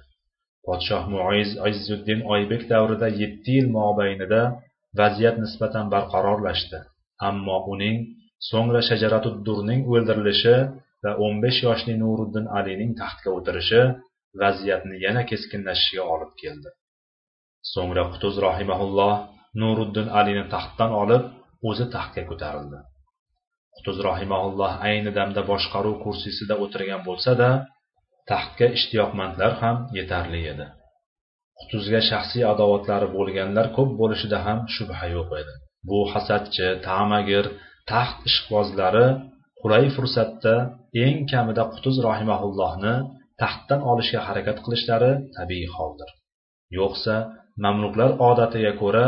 Podshoh 0.66 1.04
muiz 1.14 1.50
azzuddin 1.69 2.21
oybek 2.35 2.62
davrida 2.73 3.09
yetti 3.23 3.50
yil 3.57 3.69
mobaynida 3.78 4.42
vaziyat 5.00 5.37
nisbatan 5.45 5.87
barqarorlashdi. 5.95 6.78
Ammo 7.28 7.57
uning 7.73 7.97
so'ngra 8.50 8.81
shajaratuddurning 8.88 9.81
o'ldirilishi 9.92 10.57
va 11.04 11.12
o'n 11.25 11.35
besh 11.45 11.61
yoshli 11.66 11.95
nuriddin 12.02 12.47
alining 12.59 12.92
taxtga 13.00 13.31
o'tirishi 13.38 13.83
vaziyatni 14.42 14.97
yana 15.07 15.23
keskinlashishiga 15.31 16.04
olib 16.14 16.33
keldi. 16.42 16.69
So'ngra 17.73 18.04
qutuz 18.12 18.35
rohimaulloh 18.47 19.14
nuriddin 19.62 20.09
alini 20.19 20.45
taxtdan 20.54 20.90
olib 21.02 21.23
o'zi 21.69 21.87
taxtga 21.95 22.23
ko'tarildi. 22.31 22.78
Qutuz 23.76 23.97
rohimaulloh 24.09 24.73
ayni 24.88 25.11
damda 25.19 25.42
boshqaruv 25.50 25.97
kursisida 26.04 26.54
o'tirgan 26.64 27.00
bo'lsa-da, 27.09 27.50
taxtga 28.31 28.67
ishtiyoqmandlar 28.76 29.52
ham 29.62 29.76
yetarli 29.99 30.41
edi. 30.52 30.67
Qutuzga 31.59 32.00
shaxsiy 32.11 32.45
adovatlari 32.52 33.09
bo'lganlar 33.17 33.67
ko'p 33.76 33.91
bo'lishida 34.00 34.38
ham 34.47 34.59
shubha 34.75 35.05
yo'q 35.17 35.31
edi. 35.43 35.55
Bu 35.88 35.99
hasadchi, 36.12 36.69
ta'magir, 36.87 37.45
taxt 37.91 38.19
ishqbozlari 38.29 39.07
qulay 39.61 39.85
fursatda 39.97 40.55
eng 41.05 41.17
kamida 41.33 41.64
Qutuz 41.75 41.97
rohimaullohni 42.07 42.95
taxtdan 43.43 43.81
olishga 43.93 44.21
harakat 44.26 44.59
qilishlari 44.64 45.12
tabiiy 45.37 45.69
holdir. 45.76 46.09
Yo'qsa, 46.79 47.14
mamluklar 47.64 48.11
odatiga 48.29 48.73
ko'ra 48.83 49.07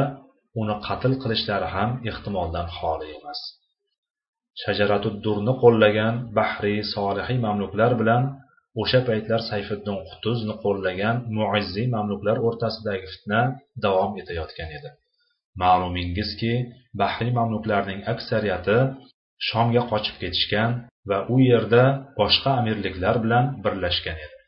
uni 0.61 0.75
qatl 0.87 1.13
qilishlari 1.23 1.69
ham 1.75 1.91
ehtimoldan 2.11 2.67
xoli 2.79 3.09
emas. 3.19 3.41
shajaratu 4.63 5.09
durni 5.25 5.53
qo'llagan 5.63 6.15
bahriy 6.39 6.79
solihiy 6.95 7.39
mamluklar 7.47 7.93
bilan 8.01 8.23
o'sha 8.81 9.01
paytlar 9.09 9.41
sayfiddin 9.51 9.99
qutuzni 10.09 10.55
qo'llagan 10.65 11.17
muizziy 11.37 11.87
mamluklar 11.97 12.37
o'rtasidagi 12.47 13.07
fitna 13.13 13.41
davom 13.85 14.13
etayotgan 14.23 14.71
edi. 14.79 14.91
Ma'lumingizki 15.63 16.53
bahriy 17.01 17.33
mamluklarning 17.39 18.01
aksariyati 18.13 18.79
shomga 19.49 19.83
qochib 19.91 20.17
ketishgan 20.23 20.71
va 21.11 21.19
u 21.35 21.37
yerda 21.51 21.83
boshqa 22.21 22.51
amirliklar 22.61 23.17
bilan 23.25 23.45
birlashgan 23.65 24.19
edi. 24.27 24.39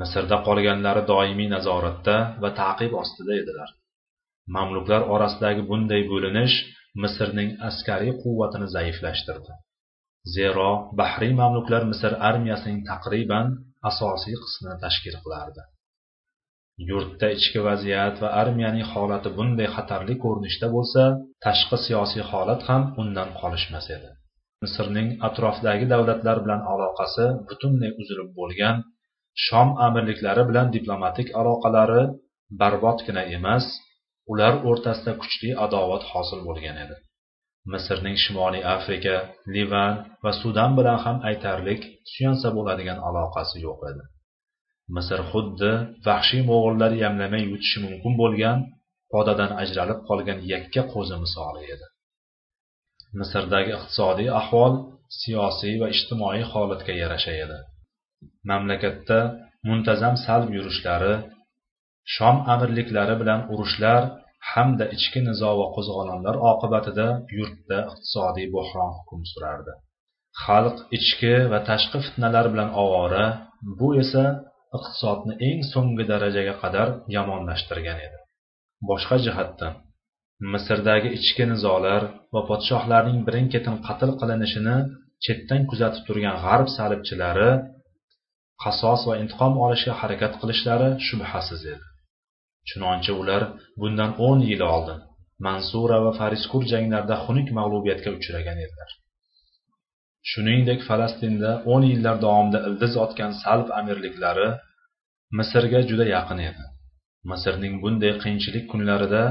Misrda 0.00 0.36
qolganlari 0.46 1.02
doimiy 1.12 1.48
nazoratda 1.56 2.16
va 2.42 2.50
ta'qib 2.60 2.92
ostida 3.02 3.32
edilar. 3.42 3.68
Mamluklar 4.56 5.02
orasidagi 5.14 5.62
bunday 5.70 6.02
bo'linish 6.12 6.54
misrning 7.02 7.50
askariy 7.68 8.12
quvvatini 8.22 8.68
zaiflashtirdi. 8.76 9.52
Zero 10.36 10.70
bahriy 11.00 11.32
mamluklar 11.40 11.82
misr 11.92 12.12
armiyasining 12.28 12.80
taqriban 12.90 13.46
asosiy 13.90 14.36
qismini 14.44 14.76
tashkil 14.84 15.16
qilardi. 15.24 15.62
Yurtda 16.88 17.28
ichki 17.36 17.60
vaziyat 17.68 18.16
va 18.22 18.28
armiyaning 18.42 18.86
holati 18.92 19.30
bunday 19.38 19.68
xatarli 19.76 20.14
ko'rinishda 20.24 20.66
bo'lsa 20.76 21.02
tashqi 21.46 21.76
siyosiy 21.86 22.24
holat 22.30 22.60
ham 22.68 22.82
undan 23.02 23.28
qolishmas 23.40 23.86
edi. 23.96 24.10
Misrning 24.62 25.08
atrofdagi 25.28 25.86
davlatlar 25.92 26.36
bilan 26.44 26.60
aloqasi 26.72 27.26
butunlay 27.48 27.90
uzilib 28.00 28.28
bo'lgan 28.38 28.76
shom 29.46 29.68
amirliklari 29.86 30.42
bilan 30.50 30.66
diplomatik 30.76 31.28
aloqalari 31.40 32.02
barbodgina 32.60 33.22
emas 33.36 33.64
ular 34.32 34.54
o'rtasida 34.68 35.12
kuchli 35.22 35.50
adovat 35.64 36.02
hosil 36.12 36.40
bo'lgan 36.48 36.76
edi. 36.84 36.96
Misrning 37.72 38.16
shimoliy 38.24 38.62
afrika 38.76 39.14
livan 39.54 39.94
va 40.24 40.32
sudan 40.40 40.70
bilan 40.78 40.98
ham 41.04 41.16
aytarlik 41.28 41.80
suyansa 42.12 42.48
bo'ladigan 42.56 42.98
aloqasi 43.08 43.56
yo'q 43.66 43.80
edi. 43.90 44.04
Misr 44.96 45.20
xuddi 45.30 45.72
vahshiy 46.06 46.42
mo'g'illar 46.50 46.92
yamlamay 47.04 47.42
yutishi 47.50 47.78
mumkin 47.86 48.12
bo'lgan 48.22 48.58
podadan 49.12 49.50
ajralib 49.62 50.00
qolgan 50.08 50.38
yakka 50.52 50.82
qo'zi 50.92 51.16
misoli 51.24 51.62
edi. 51.74 51.86
Misrdagi 53.20 53.70
iqtisodiy 53.78 54.28
ahvol 54.40 54.72
siyosiy 55.20 55.74
va 55.82 55.86
ijtimoiy 55.94 56.42
holatga 56.52 56.92
yarasha 57.02 57.32
edi. 57.44 57.58
Mamlakatda 58.50 59.18
muntazam 59.68 60.14
salb 60.24 60.48
yurishlari 60.56 61.14
shom 62.14 62.36
amirliklari 62.52 63.14
bilan 63.20 63.40
urushlar 63.52 64.02
hamda 64.50 64.84
ichki 64.96 65.20
nizo 65.28 65.50
va 65.60 65.66
qo'zg'olonlar 65.76 66.36
oqibatida 66.50 67.06
yurtda 67.36 67.78
iqtisodiy 67.90 68.46
bo'hron 68.56 68.90
hukm 68.98 69.20
surardi. 69.32 69.72
Xalq 70.44 70.76
ichki 70.98 71.34
va 71.52 71.58
tashqi 71.70 71.98
fitnalar 72.06 72.46
bilan 72.52 72.70
ovora 72.82 73.26
bu 73.78 73.88
esa 74.02 74.24
iqtisodni 74.76 75.34
eng 75.48 75.60
so'nggi 75.72 76.04
darajaga 76.12 76.54
qadar 76.62 76.88
yomonlashtirgan 77.16 77.98
edi. 78.06 78.18
Boshqa 78.88 79.16
jihatdan 79.26 79.72
misrdagi 80.52 81.08
ichki 81.18 81.44
nizolar 81.52 82.02
va 82.34 82.40
podshohlarning 82.50 83.18
birin 83.26 83.46
ketin 83.54 83.76
qatl 83.86 84.10
qilinishini 84.20 84.76
chetdan 85.24 85.62
kuzatib 85.70 86.02
turgan 86.08 86.36
g'arb 86.44 86.68
salibchilari 86.76 87.50
qasos 88.64 89.00
va 89.08 89.14
intiqom 89.22 89.52
olishga 89.66 89.94
harakat 90.00 90.32
qilishlari 90.40 90.88
shubhasiz 91.06 91.62
edi. 91.74 91.84
Chunonchi 92.68 93.12
ular 93.20 93.42
bundan 93.80 94.10
o'n 94.26 94.38
yil 94.50 94.62
oldin 94.74 95.00
mansura 95.46 95.98
va 96.04 96.12
fariskur 96.20 96.62
janglarida 96.72 97.16
xunuk 97.24 97.48
mag'lubiyatga 97.58 98.10
uchragan 98.18 98.58
edilar. 98.64 98.90
Shuningdek 100.30 100.80
falastinda 100.88 101.50
o'n 101.72 101.82
yillar 101.90 102.16
davomida 102.24 102.60
ildiz 102.68 102.94
otgan 103.04 103.32
salb 103.42 103.68
amirliklari 103.78 104.48
misrga 105.38 105.80
juda 105.90 106.04
yaqin 106.16 106.40
edi. 106.48 106.64
Misrning 107.30 107.74
bunday 107.82 108.12
qiyinchilik 108.22 108.64
kunlarida 108.72 109.22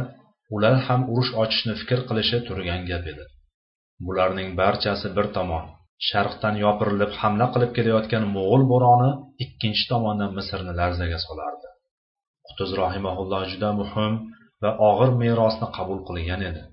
ular 0.55 0.75
ham 0.87 1.01
urush 1.11 1.31
ochishni 1.43 1.73
fikr 1.81 1.99
qilishi 2.09 2.37
turgan 2.47 2.81
gap 2.91 3.05
edi. 3.11 3.23
Bularning 4.05 4.49
barchasi 4.61 5.07
bir 5.17 5.27
tomon 5.37 5.65
sharqdan 6.09 6.55
yopirilib 6.65 7.11
hamla 7.21 7.47
qilib 7.53 7.71
kelayotgan 7.77 8.23
mo'g'ul 8.35 8.63
bo'roni 8.71 9.09
ikkinchi 9.45 9.83
tomondan 9.91 10.31
misrni 10.37 10.73
larzaga 10.79 11.19
solardi. 11.27 11.70
Qutuz 12.51 12.71
rohimaulloh 12.81 13.43
juda 13.51 13.69
muhim 13.81 14.13
va 14.63 14.71
og'ir 14.89 15.11
merosni 15.23 15.67
qabul 15.77 15.99
qilgan 16.07 16.41
edi. 16.49 16.63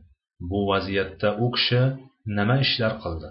Bu 0.51 0.61
vaziyatda 0.71 1.29
u 1.45 1.47
kishi 1.55 1.83
nima 2.38 2.57
ishlar 2.64 2.93
qildi? 3.03 3.31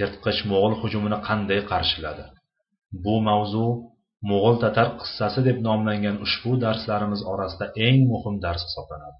Yirtqich 0.00 0.40
mo'g'ul 0.50 0.74
hujumini 0.80 1.18
qanday 1.28 1.60
qarshiladi? 1.72 2.24
Bu 3.04 3.14
mavzu 3.28 3.66
mo'g'ul 4.30 4.56
tatar 4.64 4.88
qissasi 5.00 5.40
deb 5.48 5.58
nomlangan 5.68 6.16
ushbu 6.26 6.52
darslarimiz 6.64 7.20
orasida 7.32 7.66
eng 7.86 7.98
muhim 8.12 8.34
dars 8.44 8.62
hisoblanadi. 8.66 9.18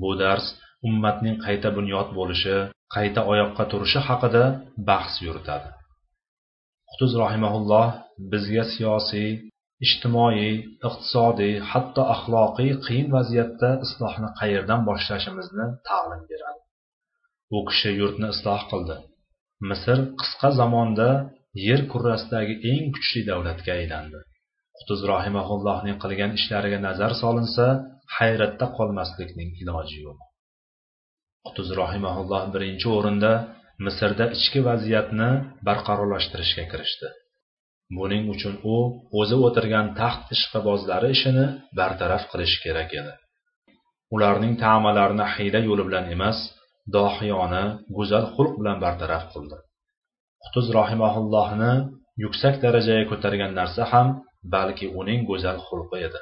Bu 0.00 0.10
dars 0.22 0.46
ummatning 0.88 1.36
qayta 1.46 1.68
bunyod 1.78 2.08
bo'lishi 2.18 2.56
qayta 2.94 3.20
oyoqqa 3.32 3.64
turishi 3.72 4.00
haqida 4.08 4.44
bahs 4.88 5.14
yuritadi. 5.26 5.68
Qutuz 6.90 7.12
rohimaulloh 7.22 7.88
bizga 8.32 8.64
siyosiy 8.72 9.30
ijtimoiy 9.84 10.52
iqtisodiy 10.88 11.54
hatto 11.70 12.02
axloqiy 12.14 12.72
qiyin 12.86 13.08
vaziyatda 13.16 13.70
islohni 13.86 14.28
qayerdan 14.40 14.80
boshlashimizni 14.88 15.66
ta'lim 15.88 16.22
beradi. 16.30 16.60
U 17.56 17.58
kishi 17.68 17.90
yurtni 18.00 18.28
isloh 18.34 18.62
qildi. 18.70 18.96
Misr 19.70 19.98
qisqa 20.20 20.48
zamonda 20.60 21.08
yer 21.66 21.80
kurrasidagi 21.92 22.54
eng 22.72 22.86
kuchli 22.96 23.20
davlatga 23.30 23.72
aylandi. 23.80 24.20
Qutuz 24.78 25.00
rohimaullohning 25.12 25.96
qilgan 26.02 26.32
ishlariga 26.38 26.78
nazar 26.88 27.12
solinsa 27.22 27.66
hayratda 28.16 28.66
qolmaslikning 28.78 29.50
iloji 29.62 29.98
yo'q. 30.06 30.18
Qutuz 31.46 31.68
rohimaulloh 31.80 32.44
birinchi 32.54 32.88
o'rinda 32.96 33.32
misrda 33.86 34.24
ichki 34.36 34.60
vaziyatni 34.68 35.30
barqarorlashtirishga 35.68 36.64
kirishdi. 36.72 37.08
Buning 37.98 38.24
uchun 38.34 38.54
u 38.74 38.76
o'zi 39.20 39.36
o'tirgan 39.46 39.86
taxt 40.00 40.26
ishqibozlari 40.36 41.08
ishini 41.16 41.46
bartaraf 41.78 42.22
qilish 42.32 42.56
kerak 42.64 42.90
edi. 43.00 43.12
Ularning 44.14 44.54
ta'malarini 44.64 45.26
hiyla 45.34 45.60
yo'li 45.68 45.82
bilan 45.88 46.06
emas 46.14 46.38
dohiyona 46.96 47.64
go'zal 47.96 48.24
xulq 48.34 48.52
bilan 48.60 48.78
bartaraf 48.84 49.24
qildi. 49.32 49.56
Qutuz 50.44 50.66
rohimaullohni 50.78 51.72
yuksak 52.24 52.54
darajaga 52.64 53.04
ko'targan 53.10 53.52
narsa 53.60 53.82
ham 53.92 54.08
balki 54.54 54.86
uning 55.00 55.20
go'zal 55.30 55.58
xulqi 55.68 55.98
edi. 56.08 56.20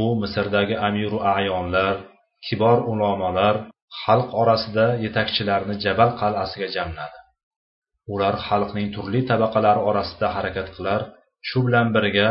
U 0.00 0.02
misrdagi 0.22 0.76
amiru 0.88 1.18
ayonlar 1.36 1.94
kibor 2.46 2.78
ulamolar 2.92 3.54
xalq 4.02 4.28
orasida 4.42 4.86
yetakchilarni 5.04 5.74
jabal 5.84 6.10
qal'asiga 6.20 6.68
jamladi. 6.76 7.19
Ular 8.14 8.34
xalqning 8.46 8.88
turli 8.94 9.20
tabaqalari 9.30 9.80
orasida 9.90 10.28
harakat 10.36 10.68
qilar 10.76 11.00
shu 11.48 11.58
bilan 11.66 11.88
birga 11.96 12.28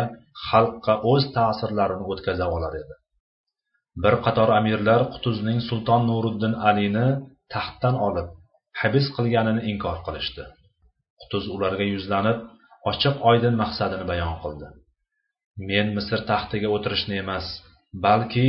xalqqa 0.48 0.94
o'z 1.12 1.24
ta'sirlarini 1.38 2.06
o'tkaza 2.12 2.46
olar 2.56 2.74
edi. 2.82 2.96
Bir 4.04 4.16
qator 4.26 4.50
amirlar 4.60 5.02
qutuzning 5.14 5.60
sulton 5.70 6.02
nuriddin 6.10 6.54
alini 6.70 7.08
taxtdan 7.54 7.96
olib 8.08 8.28
habis 8.82 9.06
qilganini 9.16 9.62
inkor 9.72 9.98
qilishdi. 10.06 10.44
Qutuz 11.22 11.44
ularga 11.56 11.86
yuzlanib 11.94 12.40
ochiq 12.92 13.16
oydin 13.30 13.56
maqsadini 13.64 14.06
bayon 14.12 14.36
qildi. 14.44 14.68
Men 15.70 15.88
misr 15.98 16.20
taxtiga 16.32 16.70
o'tirishni 16.76 17.16
emas 17.24 17.46
balki 18.06 18.48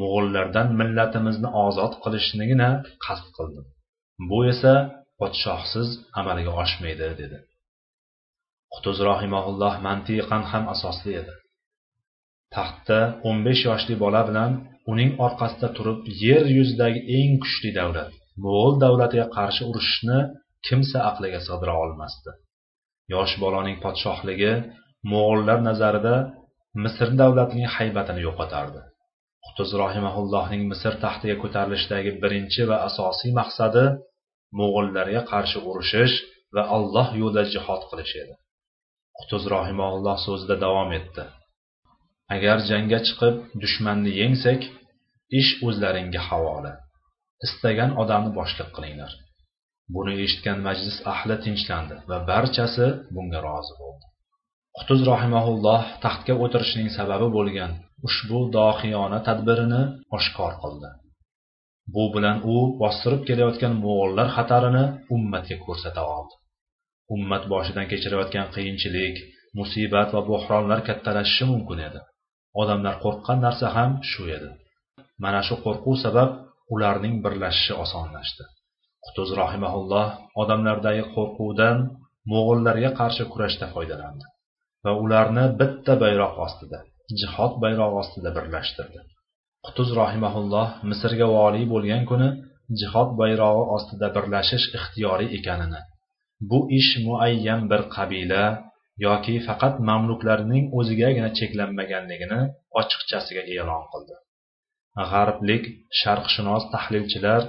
mo'g'ullardan 0.00 0.68
millatimizni 0.80 1.50
ozod 1.66 1.92
qilishnigina 2.04 2.70
qasd 3.04 3.26
qildim. 3.36 3.64
Bu 4.30 4.38
esa 4.52 4.74
podshohsiz 5.22 5.88
amalga 6.20 6.52
oshmaydi 6.62 7.08
dedi. 7.22 7.38
Qutuz 8.74 8.98
rohimaulloh 9.08 9.74
mantiqan 9.86 10.42
ham 10.50 10.64
asosli 10.74 11.12
edi. 11.22 11.34
Taxtda 12.54 13.00
o'n 13.28 13.38
besh 13.46 13.62
yoshli 13.68 13.94
bola 14.04 14.22
bilan 14.28 14.52
uning 14.92 15.10
orqasida 15.26 15.68
turib 15.76 15.98
yer 16.24 16.44
yuzidagi 16.58 17.00
eng 17.18 17.32
kuchli 17.44 17.70
davlat 17.80 18.10
mo'g'ul 18.44 18.74
davlatiga 18.84 19.26
qarshi 19.36 19.62
urushishni 19.70 20.18
kimsa 20.66 20.98
aqliga 21.10 21.40
sig'dira 21.46 21.74
olmasdi. 21.84 22.30
Yosh 23.14 23.34
bolaning 23.42 23.76
podshohligi 23.84 24.52
mo'g'ullar 25.12 25.58
nazarida 25.68 26.14
misr 26.84 27.08
davlatining 27.22 27.68
haybatini 27.76 28.20
yo'qotardi. 28.28 28.80
Qutuz 29.46 29.70
rohimaullohning 29.82 30.62
misr 30.72 30.94
taxtiga 31.04 31.36
ko'tarilishdagi 31.42 32.10
birinchi 32.22 32.62
va 32.70 32.76
asosiy 32.88 33.30
maqsadi 33.40 33.84
mo'g'ullarga 34.58 35.22
qarshi 35.32 35.58
urushish 35.68 36.14
va 36.54 36.62
alloh 36.76 37.08
yo'lida 37.20 37.44
jihod 37.54 37.82
qilish 37.90 38.14
edi. 38.22 38.34
Qutuz 39.18 39.42
rohimaulloh 39.54 40.16
so'zida 40.26 40.56
davom 40.64 40.90
etdi. 40.98 41.24
Agar 42.34 42.58
jangga 42.70 42.98
chiqib 43.06 43.34
dushmanni 43.62 44.12
yengsak 44.20 44.60
ish 45.40 45.50
o'zlaringga 45.66 46.22
havola. 46.28 46.72
Istagan 47.46 47.90
odamni 48.02 48.30
boshliq 48.38 48.68
qilinglar. 48.76 49.12
Buni 49.94 50.12
eshitgan 50.24 50.58
majlis 50.66 50.96
ahli 51.12 51.36
tinchlandi 51.44 51.96
va 52.10 52.18
barchasi 52.30 52.86
bunga 53.14 53.40
rozi 53.48 53.74
bo'ldi. 53.82 54.06
Qutuz 54.78 55.00
rohimaulloh 55.10 55.82
taxtga 56.04 56.34
o'tirishining 56.44 56.90
sababi 56.98 57.28
bo'lgan 57.36 57.72
ushbu 58.08 58.38
dohiyona 58.58 59.18
tadbirini 59.28 59.82
oshkor 60.16 60.52
qildi. 60.62 60.88
Bu 61.94 62.04
bilan 62.14 62.38
u 62.54 62.56
bostirib 62.80 63.22
kelayotgan 63.28 63.74
mo'g'ullar 63.84 64.28
xatarini 64.36 64.84
ummatga 65.16 65.56
ko'rsata 65.66 66.02
oldi. 66.16 66.34
Ummat 67.14 67.44
boshidan 67.52 67.86
kechirayotgan 67.92 68.46
qiyinchilik 68.54 69.16
musibat 69.58 70.08
va 70.14 70.22
bo'hronlar 70.30 70.80
kattalashishi 70.88 71.44
mumkin 71.52 71.78
edi. 71.88 72.00
Odamlar 72.62 72.94
qo'rqqan 73.04 73.38
narsa 73.46 73.66
ham 73.76 73.90
shu 74.10 74.22
edi. 74.36 74.50
Mana 75.24 75.40
shu 75.48 75.54
qo'rquv 75.64 75.94
sabab 76.04 76.30
ularning 76.74 77.14
birlashishi 77.24 77.74
osonlashdi. 77.84 78.44
Qutuz 79.04 79.28
rohimaulloh 79.40 80.08
odamlardagi 80.42 81.04
qo'rquvdan 81.14 81.76
mo'g'ullarga 82.32 82.90
qarshi 83.00 83.24
kurashda 83.32 83.66
foydalandi 83.74 84.26
va 84.84 84.92
ularni 85.04 85.44
bitta 85.60 85.92
bayroq 86.04 86.34
ostida 86.46 86.78
jihod 87.20 87.52
bayrog'i 87.64 87.96
ostida 88.02 88.30
birlashtirdi. 88.36 88.98
Qutuz 89.66 89.88
rohimaulloh 90.00 90.68
misrga 90.90 91.26
voliy 91.36 91.64
bo'lgan 91.72 92.02
kuni 92.10 92.28
jihod 92.80 93.10
bayrog'i 93.20 93.64
ostida 93.76 94.08
birlashish 94.16 94.66
ixtiyoriy 94.78 95.28
ekanini 95.38 95.80
bu 96.50 96.58
ish 96.78 96.92
muayyan 97.06 97.60
bir 97.70 97.82
qabila 97.96 98.44
yoki 99.06 99.34
faqat 99.46 99.74
mamluklarning 99.88 100.64
o'zigagina 100.78 101.30
cheklanmaganligini 101.38 102.40
ochiqchasiga 102.80 103.42
e'lon 103.56 103.84
qildi. 103.92 104.14
G'arblik 105.10 105.64
sharqshunos 106.00 106.64
tahlilchilar 106.74 107.42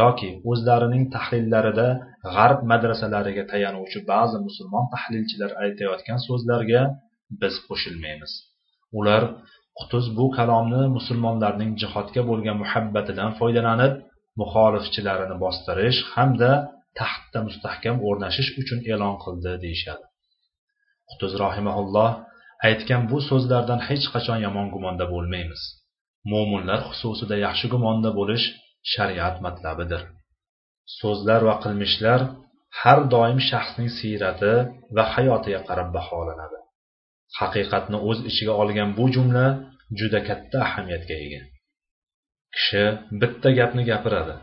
yoki 0.00 0.30
o'zlarining 0.50 1.04
tahlillarida 1.14 1.88
g'arb 2.34 2.60
madrasalariga 2.70 3.44
tayanuvchi 3.52 3.98
ba'zi 4.12 4.38
musulmon 4.46 4.84
tahlilchilar 4.94 5.50
aytayotgan 5.64 6.18
so'zlarga 6.26 6.82
biz 7.40 7.54
qo'shilmaymiz. 7.68 8.32
Ular 8.98 9.22
qutuz 9.80 10.06
bu 10.18 10.26
kalomni 10.36 10.82
musulmonlarning 10.96 11.72
jihodga 11.82 12.22
bo'lgan 12.30 12.56
muhabbatidan 12.62 13.30
foydalanib 13.38 13.92
muxolifchilarini 14.40 15.36
bostirish 15.44 15.98
hamda 16.14 16.50
taxtda 17.00 17.38
mustahkam 17.48 17.96
o'rnashish 18.08 18.50
uchun 18.60 18.78
e'lon 18.92 19.14
qildi 19.24 19.52
deyishadi. 19.64 20.04
Qutuz 21.10 21.32
rohimaulloh 21.42 22.10
aytgan 22.68 23.02
bu 23.10 23.18
so'zlardan 23.28 23.80
hech 23.88 24.06
qachon 24.14 24.38
yomon 24.46 24.66
gumonda 24.74 25.04
bo'lmaymiz. 25.14 25.62
Mo'minlar 26.32 26.80
xususida 26.90 27.36
yaxshi 27.46 27.66
gumonda 27.74 28.10
bo'lish 28.18 28.44
shariat 28.92 29.36
matlabidir. 29.46 30.02
So'zlar 31.00 31.40
va 31.48 31.54
qilmishlar 31.64 32.20
har 32.80 32.98
doim 33.14 33.38
shaxsning 33.50 33.90
siyrati 33.98 34.52
va 34.96 35.04
hayotiga 35.14 35.60
qarab 35.68 35.88
baholanadi. 35.96 36.58
Haqiqatni 37.38 37.98
o'z 38.08 38.18
ichiga 38.30 38.54
olgan 38.62 38.90
bu 38.98 39.04
jumla 39.14 39.46
juda 39.98 40.20
katta 40.28 40.56
ahamiyatga 40.66 41.16
ega. 41.24 41.40
Kishi 42.54 42.84
bitta 43.20 43.48
gapni 43.58 43.82
gapiradi. 43.90 44.34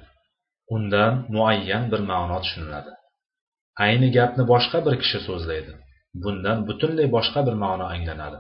Undan 0.76 1.14
muayyan 1.36 1.84
bir 1.92 2.02
ma'no 2.12 2.38
tushuniladi. 2.44 2.92
Ayni 3.86 4.08
gapni 4.18 4.44
boshqa 4.54 4.78
bir 4.86 4.96
kishi 5.02 5.20
so'zlaydi. 5.28 5.72
Bundan 6.24 6.58
butunlay 6.68 7.08
boshqa 7.16 7.40
bir 7.48 7.56
ma'no 7.64 7.86
anglanadi. 7.96 8.40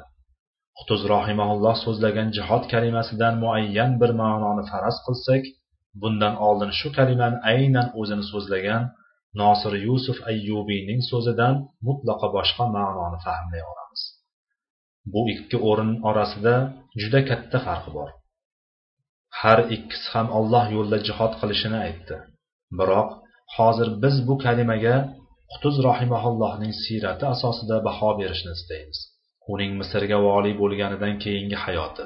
Qutuz 0.78 1.02
rohimaulloh 1.14 1.76
so'zlagan 1.86 2.28
jihod 2.38 2.64
kalimasidan 2.74 3.34
muayyan 3.44 3.92
bir 4.02 4.12
ma'noni 4.22 4.64
faraz 4.72 4.98
qilsak 5.06 5.44
bundan 6.02 6.36
oldin 6.48 6.72
shu 6.80 6.88
kalimani 6.98 7.38
aynan 7.52 7.88
o'zini 8.00 8.26
so'zlagan 8.32 8.84
nosir 9.42 9.74
yusuf 9.88 10.18
ayyubiyning 10.32 11.02
so'zidan 11.12 11.54
mutlaqo 11.88 12.28
boshqa 12.38 12.64
ma'noni 12.78 13.18
fahmlay 13.26 13.64
olamiz 13.72 13.87
bu 15.14 15.22
ikki 15.34 15.58
o'rin 15.70 15.92
orasida 16.10 16.56
juda 17.02 17.20
katta 17.30 17.58
farq 17.68 17.86
bor. 17.98 18.10
Har 19.40 19.60
ikkisi 19.76 20.08
ham 20.14 20.28
alloh 20.40 20.66
yo'lida 20.76 21.00
jihod 21.08 21.34
qilishini 21.40 21.80
aytdi. 21.88 22.16
Biroq 22.80 23.10
hozir 23.56 23.90
biz 24.04 24.16
bu 24.28 24.36
kalimaga 24.46 24.96
qutuz 25.52 25.76
rohimaullohning 25.88 26.74
siyrati 26.84 27.26
asosida 27.34 27.78
baho 27.88 28.10
berishni 28.20 28.52
istaymiz. 28.58 29.00
Uning 29.54 29.72
misrga 29.82 30.18
voliy 30.28 30.54
bo'lganidan 30.62 31.14
keyingi 31.24 31.58
hayoti 31.66 32.06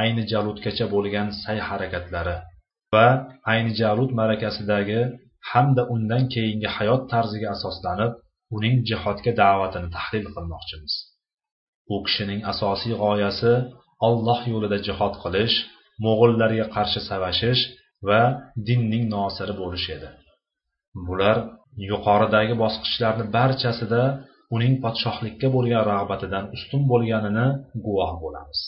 ayni 0.00 0.22
jaludgacha 0.32 0.86
bo'lgan 0.94 1.28
sa'y 1.42 1.58
harakatlari 1.68 2.36
va 2.94 3.06
ayni 3.52 3.72
jalud 3.80 4.10
ma'rakasidagi 4.18 5.00
hamda 5.50 5.82
undan 5.94 6.24
keyingi 6.34 6.68
hayot 6.76 7.02
tarziga 7.12 7.48
asoslanib 7.56 8.12
uning 8.56 8.76
jihodga 8.88 9.32
da'vatini 9.42 9.88
tahlil 9.96 10.26
qilmoqchimiz. 10.34 10.94
U 11.94 11.96
kishining 12.06 12.40
asosiy 12.52 12.94
g'oyasi 13.02 13.52
olloh 14.08 14.40
yo'lida 14.52 14.78
jihod 14.86 15.14
qilish 15.22 15.56
mo'g'ullarga 16.04 16.66
qarshi 16.76 17.00
savashish 17.10 17.62
va 18.08 18.20
dinning 18.66 19.04
nosiri 19.14 19.54
bo'lish 19.62 19.86
edi. 19.96 20.08
Bular 21.06 21.36
yuqoridagi 21.90 22.54
bosqichlarni 22.62 23.24
barchasida 23.36 24.02
uning 24.56 24.74
podshohlikka 24.84 25.48
bo'lgan 25.56 25.82
rag'batidan 25.92 26.44
ustun 26.56 26.82
bo'lganini 26.92 27.46
guvoh 27.86 28.12
bo'lamiz. 28.24 28.60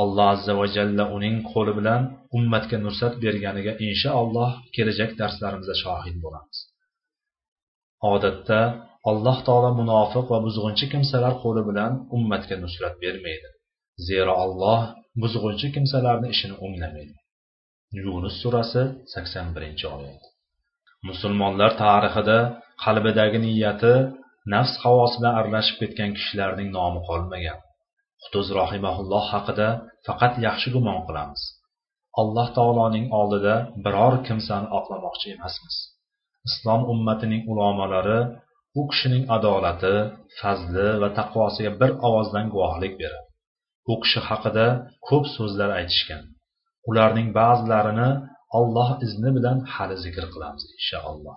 Alloh 0.00 0.26
azza 0.34 0.52
va 0.60 0.66
jalla 0.76 1.04
uning 1.16 1.36
qo'li 1.52 1.72
bilan 1.78 2.02
ummatga 2.36 2.76
nursat 2.86 3.14
berganiga 3.24 3.72
inshaalloh 3.88 4.50
kelajak 4.74 5.10
darslarimizda 5.20 5.76
shohid 5.84 6.16
bo'lamiz. 6.24 6.58
Odatda 8.12 8.60
alloh 9.10 9.38
taolo 9.46 9.70
munofiq 9.80 10.26
va 10.32 10.38
buzg'unchi 10.46 10.86
kimsalar 10.92 11.34
qo'li 11.42 11.62
bilan 11.68 11.92
ummatga 12.16 12.56
nusrat 12.64 12.94
bermaydi. 13.04 13.48
Zero 14.08 14.32
alloh 14.44 14.80
buzg'unchi 15.22 15.68
kimsalarni 15.74 16.28
ishini 16.34 16.56
o'nglamaydi. 16.64 17.14
Yunus 18.04 18.36
surasi 18.42 18.82
sakson 19.12 19.46
birinchi 19.54 19.86
oyat. 19.96 20.22
Musulmonlar 21.08 21.72
tarixida 21.84 22.38
qalbidagi 22.84 23.38
niyati 23.46 23.94
nafs 24.54 24.74
havosidan 24.82 25.34
aralashib 25.40 25.76
ketgan 25.82 26.10
kishilarning 26.16 26.68
nomi 26.78 27.00
qolmagan. 27.08 27.58
Qutuz 28.22 28.46
rohimaulloh 28.58 29.24
haqida 29.32 29.68
faqat 30.06 30.34
yaxshi 30.46 30.68
gumon 30.74 31.00
qilamiz. 31.06 31.42
Alloh 32.20 32.48
taoloning 32.56 33.06
oldida 33.20 33.54
biror 33.84 34.14
kimsani 34.26 34.68
oqlamoqchi 34.78 35.26
emasmiz. 35.36 35.76
Islom 36.48 36.80
ummatining 36.92 37.42
ulamolari 37.52 38.20
u 38.80 38.82
kishining 38.90 39.24
adolati 39.36 39.94
fazli 40.38 40.88
va 41.02 41.08
taqvosiga 41.18 41.72
bir 41.80 41.90
ovozdan 42.08 42.46
guvohlik 42.54 42.94
beradi. 43.02 43.28
U 43.92 43.94
kishi 44.02 44.20
haqida 44.28 44.66
ko'p 45.08 45.24
so'zlar 45.36 45.70
aytishgan. 45.80 46.22
Ularning 46.90 47.28
ba'zilarini 47.40 48.10
alloh 48.58 48.90
izni 49.06 49.30
bilan 49.36 49.58
hali 49.74 49.96
zikr 50.04 50.24
qilamiz 50.34 50.62
inshaalloh 50.76 51.36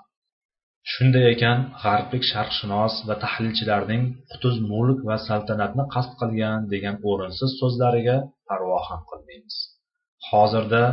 shunday 0.92 1.26
ekan 1.34 1.58
g'arblik 1.84 2.24
sharqshunos 2.32 2.94
va 3.08 3.16
tahlilchilarning 3.24 4.04
qutuz 4.32 4.56
mulk 4.72 5.00
va 5.10 5.18
saltanatni 5.28 5.84
qasd 5.96 6.12
qilgan 6.22 6.60
degan 6.74 6.96
o'rinsiz 7.10 7.52
so'zlariga 7.62 8.18
parvo 8.50 8.78
ham 8.88 9.02
qilmaymiz. 9.10 9.56
Hozirda 10.30 10.84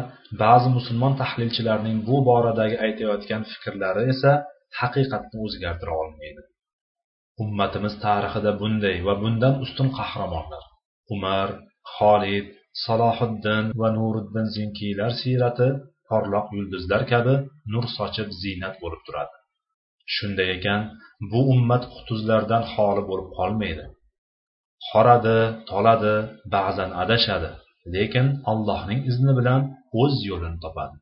ba'zi 0.42 0.68
musulmon 0.76 1.14
tahlilchilarning 1.22 1.98
bu 2.08 2.16
boradagi 2.28 2.76
aytayotgan 2.86 3.42
fikrlari 3.52 4.02
esa 4.12 4.32
haqiqatni 4.80 5.36
o'zgartira 5.46 5.92
olmaydi. 6.02 6.42
Ummatimiz 7.44 7.94
tarixida 8.04 8.52
bunday 8.60 8.96
va 9.06 9.14
bundan 9.22 9.54
ustun 9.64 9.88
qahramonlar 9.98 10.64
umar 11.14 11.48
xolid 11.96 12.46
salohiddin 12.84 13.64
va 13.80 13.88
nuriddin 13.98 14.46
zinkiylar 14.56 15.12
siyrati 15.20 15.68
porloq 16.08 16.46
yulduzlar 16.56 17.02
kabi 17.12 17.34
nur 17.72 17.84
sochib 17.96 18.28
ziynat 18.42 18.74
bo'lib 18.82 19.02
turadi. 19.06 19.36
Shunday 20.14 20.48
ekan 20.56 20.80
bu 21.30 21.40
ummat 21.54 21.84
qutuzlardan 21.94 22.62
xoli 22.72 23.02
bo'lib 23.10 23.28
qolmaydi. 23.38 23.84
Qoradi 24.88 25.38
toladi 25.70 26.14
ba'zan 26.54 26.90
adashadi 27.02 27.50
lekin 27.94 28.26
allohning 28.50 29.00
izni 29.10 29.32
bilan 29.38 29.60
o'z 30.02 30.14
yo'lini 30.30 30.58
topadi. 30.64 30.96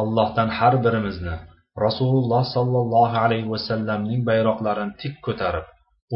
Allohdan 0.00 0.48
har 0.58 0.74
birimizni 0.84 1.36
rasululloh 1.86 2.42
sollallohu 2.56 3.16
alayhi 3.24 3.48
vasallamning 3.54 4.20
bayroqlarini 4.28 4.94
tik 5.00 5.14
ko'tarib 5.26 5.66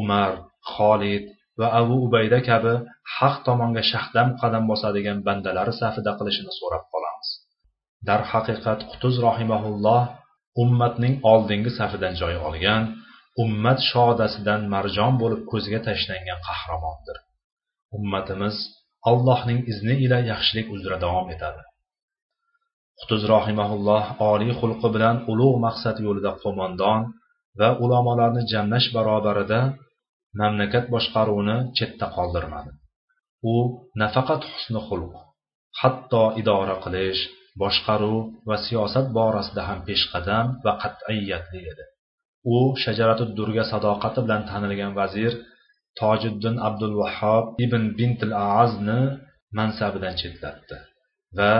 umar 0.00 0.30
xolid 0.74 1.24
va 1.60 1.66
abu 1.80 1.94
ubayda 2.06 2.38
kabi 2.50 2.74
haq 3.16 3.34
tomonga 3.46 3.82
shahdam 3.92 4.28
qadam 4.40 4.64
bosadigan 4.70 5.18
bandalari 5.26 5.72
safida 5.80 6.12
qilishini 6.18 6.52
so'rab 6.60 6.84
qolamiz. 6.92 7.28
Darhaqiqat 8.08 8.80
qutuz 8.90 9.14
rohimaulloh 9.26 10.02
ummatning 10.62 11.14
oldingi 11.32 11.70
safidan 11.78 12.14
joy 12.20 12.34
olgan 12.48 12.82
ummat 13.42 13.78
shodasidan 13.90 14.60
marjon 14.74 15.12
bo'lib 15.22 15.42
ko'zga 15.52 15.80
tashlangan 15.88 16.40
qahramondir. 16.48 17.16
Ummatimiz 17.96 18.56
allohning 19.10 19.60
izni 19.72 19.94
ila 20.04 20.18
yaxshilik 20.30 20.66
uzra 20.74 20.96
davom 21.04 21.26
etadi. 21.34 21.62
Qutuz 23.00 23.22
rohimaulloh 23.32 24.04
oliy 24.30 24.52
xulqi 24.60 24.88
bilan 24.94 25.16
ulug' 25.32 25.58
maqsad 25.66 25.96
yo'lida 26.06 26.32
qo'mondon 26.42 27.00
va 27.60 27.68
ulamolarni 27.84 28.42
jamlash 28.52 28.88
barobarida 28.96 29.60
mamlakat 30.40 30.84
boshqaruvini 30.94 31.56
chetda 31.76 32.06
qoldirmadi. 32.16 32.70
U 33.52 33.54
nafaqat 34.02 34.42
husni 34.52 34.80
xulq 34.88 35.14
hatto 35.80 36.22
idora 36.40 36.76
qilish 36.84 37.20
boshqaruv 37.62 38.22
va 38.48 38.56
siyosat 38.66 39.06
borasida 39.18 39.62
ham 39.68 39.78
peshqadam 39.88 40.46
va 40.64 40.72
qat'iyatli 40.82 41.60
edi. 41.72 41.84
U 42.54 42.56
shajaratu 42.84 43.24
durga 43.38 43.64
sadoqati 43.72 44.20
bilan 44.24 44.42
tanilgan 44.50 44.92
vazir 45.00 45.32
tojiddin 46.00 46.56
abdulvahhob 46.68 47.44
ibn 47.64 47.82
bintil 47.98 48.32
aazni 48.50 49.00
mansabidan 49.58 50.14
chetlatdi 50.20 50.76
va 51.38 51.52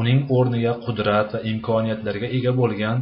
uning 0.00 0.20
o'rniga 0.36 0.72
qudrat 0.84 1.28
va 1.34 1.40
imkoniyatlarga 1.52 2.28
ega 2.38 2.52
bo'lgan 2.60 2.98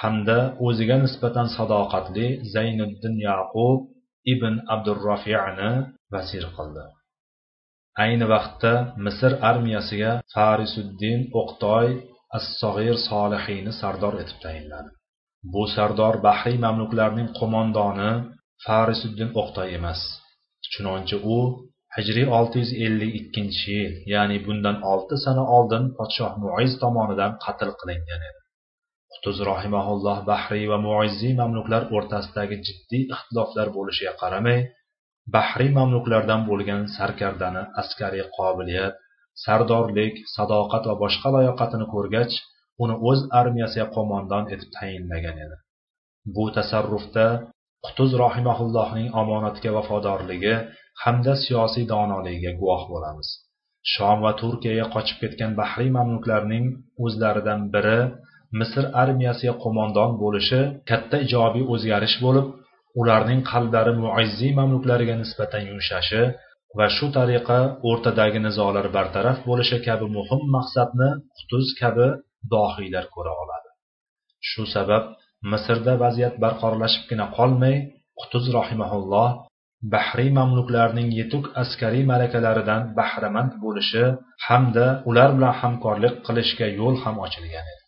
hamda 0.00 0.38
o'ziga 0.66 0.96
nisbatan 1.04 1.48
sadoqatli 1.56 2.26
zayniddin 2.54 3.14
yaqub 3.28 3.78
ibn 4.34 4.54
abdurrofiyani 4.74 5.70
vasir 6.12 6.44
qildi. 6.56 6.84
Ayni 8.04 8.26
vaqtda 8.34 8.72
misr 9.04 9.32
armiyasiga 9.50 10.12
farisuddin 10.34 11.20
o'qtoy 11.40 11.88
as 12.36 12.44
sog'ir 12.60 12.96
solihiyni 13.08 13.72
sardor 13.80 14.14
etib 14.22 14.38
tayinladi. 14.44 14.90
Bu 15.52 15.62
sardor 15.74 16.14
bahriy 16.26 16.56
mamluklarning 16.66 17.28
qo'mondoni 17.38 18.10
farisuddin 18.66 19.30
o'qtoy 19.40 19.68
emas 19.78 20.00
chunonchi 20.72 21.16
u 21.36 21.38
hijriy 21.96 22.26
olti 22.38 22.56
yuz 22.62 22.72
ellik 22.86 23.12
ikkinchi 23.20 23.66
yil 23.78 23.94
ya'ni 24.14 24.36
bundan 24.46 24.76
olti 24.92 25.16
sana 25.24 25.42
oldin 25.56 25.84
podshoh 25.98 26.32
muiz 26.44 26.72
tomonidan 26.82 27.32
qatl 27.44 27.70
qilingan 27.80 28.22
edi. 28.28 28.40
Qutuz 29.12 29.36
rohimaulloh 29.50 30.18
bahriy 30.30 30.66
va 30.72 30.78
muizziy 30.86 31.32
mamluklar 31.40 31.82
o'rtasidagi 31.96 32.56
jiddiy 32.66 33.02
ixtiloflar 33.14 33.68
bo'lishiga 33.76 34.12
qaramay 34.22 34.58
bahriy 35.36 35.70
mamluklardan 35.78 36.40
bo'lgan 36.50 36.82
sarkardani 36.96 37.62
askariy 37.82 38.24
qobiliyat 38.38 38.94
sardorlik 39.44 40.14
sadoqat 40.36 40.84
va 40.90 40.94
boshqa 41.02 41.28
layoqatini 41.36 41.86
ko'rgach 41.94 42.34
uni 42.82 42.94
o'z 43.08 43.20
armiyasiga 43.40 43.86
qo'mondon 43.96 44.44
etib 44.54 44.70
tayinlagan 44.76 45.36
edi. 45.44 45.56
Bu 46.34 46.44
tasarrufda 46.56 47.26
qutuz 47.86 48.10
rohimaullohning 48.22 49.08
omonatga 49.20 49.70
vafodorligi 49.76 50.54
hamda 51.02 51.34
siyosiy 51.44 51.84
donoligiga 51.92 52.52
guvoh 52.60 52.82
bo'lamiz. 52.92 53.28
Shom 53.92 54.18
va 54.24 54.32
turkiyaga 54.40 54.86
qochib 54.94 55.18
ketgan 55.22 55.52
bahriy 55.60 55.90
mamluklarning 55.98 56.64
o'zlaridan 57.04 57.60
biri 57.74 57.98
misr 58.60 58.84
armiyasiga 59.02 59.54
qo'mondon 59.64 60.10
bo'lishi 60.22 60.60
katta 60.90 61.16
ijobiy 61.26 61.64
o'zgarish 61.74 62.16
bo'lib 62.24 62.46
ularning 63.00 63.40
qalblari 63.50 63.92
muizziy 64.02 64.52
mamluklariga 64.60 65.14
nisbatan 65.22 65.62
yumshashi 65.70 66.22
va 66.78 66.86
shu 66.96 67.06
tariqa 67.16 67.58
o'rtadagi 67.88 68.38
nizolar 68.46 68.86
bartaraf 68.96 69.38
bo'lishi 69.48 69.78
kabi 69.88 70.06
muhim 70.16 70.42
maqsadni 70.56 71.10
qutuz 71.36 71.66
kabi 71.80 72.06
dohiylar 72.54 73.04
ko'ra 73.14 73.32
oladi. 73.42 73.70
Shu 74.50 74.62
sabab 74.74 75.04
misrda 75.52 75.92
vaziyat 76.04 76.34
barqarorlashibgina 76.44 77.26
qolmay 77.36 77.76
qutuz 78.20 78.44
rohimaulloh 78.56 79.28
bahriy 79.94 80.30
mamluklarning 80.38 81.08
yetuk 81.20 81.44
askariy 81.62 82.04
malakalaridan 82.12 82.82
bahramand 82.98 83.52
bo'lishi 83.64 84.04
hamda 84.46 84.86
ular 85.10 85.30
bilan 85.36 85.54
hamkorlik 85.60 86.14
qilishga 86.26 86.66
yo'l 86.80 86.96
ham 87.04 87.16
ochilgan 87.24 87.66
edi. 87.72 87.84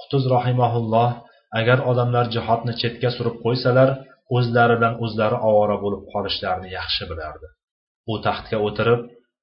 Qutuz 0.00 0.24
rohimaulloh 0.34 1.10
agar 1.60 1.78
odamlar 1.90 2.26
jihodni 2.34 2.72
chetga 2.80 3.10
surib 3.16 3.36
qo'ysalar 3.44 3.88
o'zlari 4.36 4.74
bilan 4.78 4.94
o'zlari 5.04 5.36
ovora 5.48 5.76
bo'lib 5.84 6.02
qolishlarini 6.12 6.70
yaxshi 6.78 7.04
bilardi. 7.10 7.46
U 8.12 8.14
taxtga 8.26 8.58
o'tirib 8.66 9.00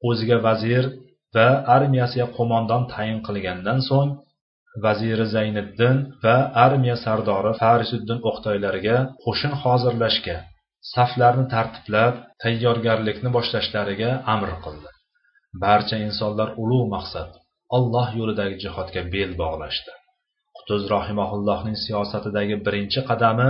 o'ziga 0.09 0.37
vazir 0.47 0.83
va 1.35 1.47
armiyasiga 1.75 2.27
qo'mondon 2.37 2.83
tayin 2.93 3.19
qilgandan 3.27 3.79
so'ng 3.89 4.09
vaziri 4.85 5.25
zayniddin 5.35 5.97
va 6.23 6.35
armiya 6.65 6.97
sardori 7.05 7.51
farisiddin 7.61 8.19
o'qtoylarga 8.29 8.97
qo'shin 9.23 9.53
hozirlashga 9.63 10.37
saflarni 10.93 11.45
tartiblab 11.53 12.13
tayyorgarlikni 12.43 13.29
boshlashlariga 13.37 14.11
amr 14.33 14.49
qildi. 14.63 14.89
Barcha 15.63 15.97
insonlar 16.07 16.49
ulug' 16.63 16.89
maqsad 16.95 17.29
alloh 17.77 18.07
yo'lidagi 18.19 18.55
jihodga 18.63 19.01
bel 19.13 19.31
bog'lashdi. 19.41 19.91
Qutuz 20.57 20.83
rohimaullohning 20.93 21.77
siyosatidagi 21.85 22.55
birinchi 22.65 22.99
qadami 23.09 23.49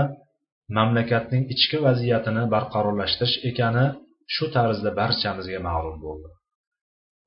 mamlakatning 0.77 1.43
ichki 1.53 1.77
vaziyatini 1.87 2.43
barqarorlashtirish 2.53 3.35
ekani 3.49 3.85
shu 4.35 4.45
tarzda 4.55 4.91
barchamizga 4.99 5.59
ma'lum 5.69 5.97
bo'ldi. 6.05 6.29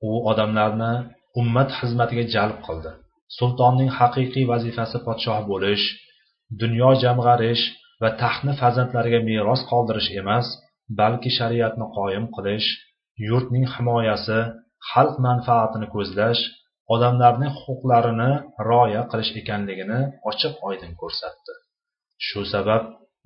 U 0.09 0.11
odamlarni 0.31 0.93
ummat 1.41 1.69
xizmatiga 1.79 2.23
jalb 2.35 2.57
qildi. 2.67 2.91
Sultonning 3.37 3.91
haqiqiy 3.99 4.45
vazifasi 4.53 4.97
podshoh 5.07 5.39
bo'lish 5.51 5.85
dunyo 6.61 6.89
jamg'arish 7.03 7.63
va 8.01 8.09
taxtni 8.21 8.53
farzandlariga 8.61 9.19
meros 9.29 9.61
qoldirish 9.71 10.09
emas 10.21 10.47
balki 10.99 11.29
shariatni 11.37 11.85
qoyim 11.97 12.25
qilish 12.35 12.67
yurtning 13.27 13.65
himoyasi 13.75 14.39
xalq 14.91 15.15
manfaatini 15.27 15.87
ko'zlash 15.95 16.41
odamlarning 16.93 17.51
huquqlarini 17.61 18.31
rioya 18.69 19.01
qilish 19.11 19.31
ekanligini 19.41 19.99
ochiq 20.29 20.53
oydin 20.69 20.91
ko'rsatdi. 21.01 21.53
Shu 22.27 22.41
sabab 22.53 22.83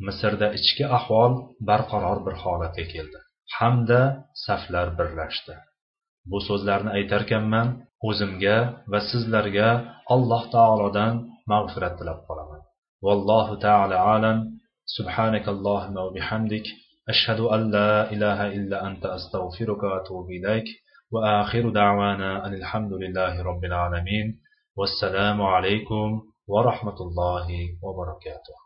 misrda 0.08 0.48
ichki 0.60 0.86
ahvol 0.98 1.32
barqaror 1.70 2.20
bir 2.26 2.36
holatga 2.44 2.86
keldi. 2.94 3.20
Hamda 3.58 4.02
saflar 4.46 4.88
birlashdi. 5.00 5.56
bu 6.31 6.38
so'zlarni 6.48 6.90
aytarkanman 6.98 7.68
o'zimga 8.09 8.57
va 8.92 9.00
sizlarga 9.11 9.68
alloh 10.14 10.42
taolodan 10.57 11.14
mag'firat 11.53 11.94
tilab 11.98 12.18
qolaman 12.29 12.61
vallohu 13.07 13.55
taala 13.66 13.96
alam 14.16 14.38
سبحانك 14.98 15.46
اللهم 15.55 15.96
وبحمدك 16.07 16.66
أشهد 17.12 17.40
أن 17.55 17.61
لا 17.76 17.92
إله 18.14 18.38
إلا 18.59 18.76
أنت 18.88 19.05
أستغفرك 19.07 19.83
وأتوب 19.83 20.26
إليك 20.38 20.68
وآخر 21.12 21.64
دعوانا 21.81 22.31
أن 22.46 22.53
الحمد 22.61 22.92
لله 23.03 23.42
رب 23.42 23.62
العالمين 23.70 24.26
والسلام 24.79 25.38
عليكم 25.55 26.07
ورحمة 26.53 26.98
الله 27.07 27.46
وبركاته 27.85 28.61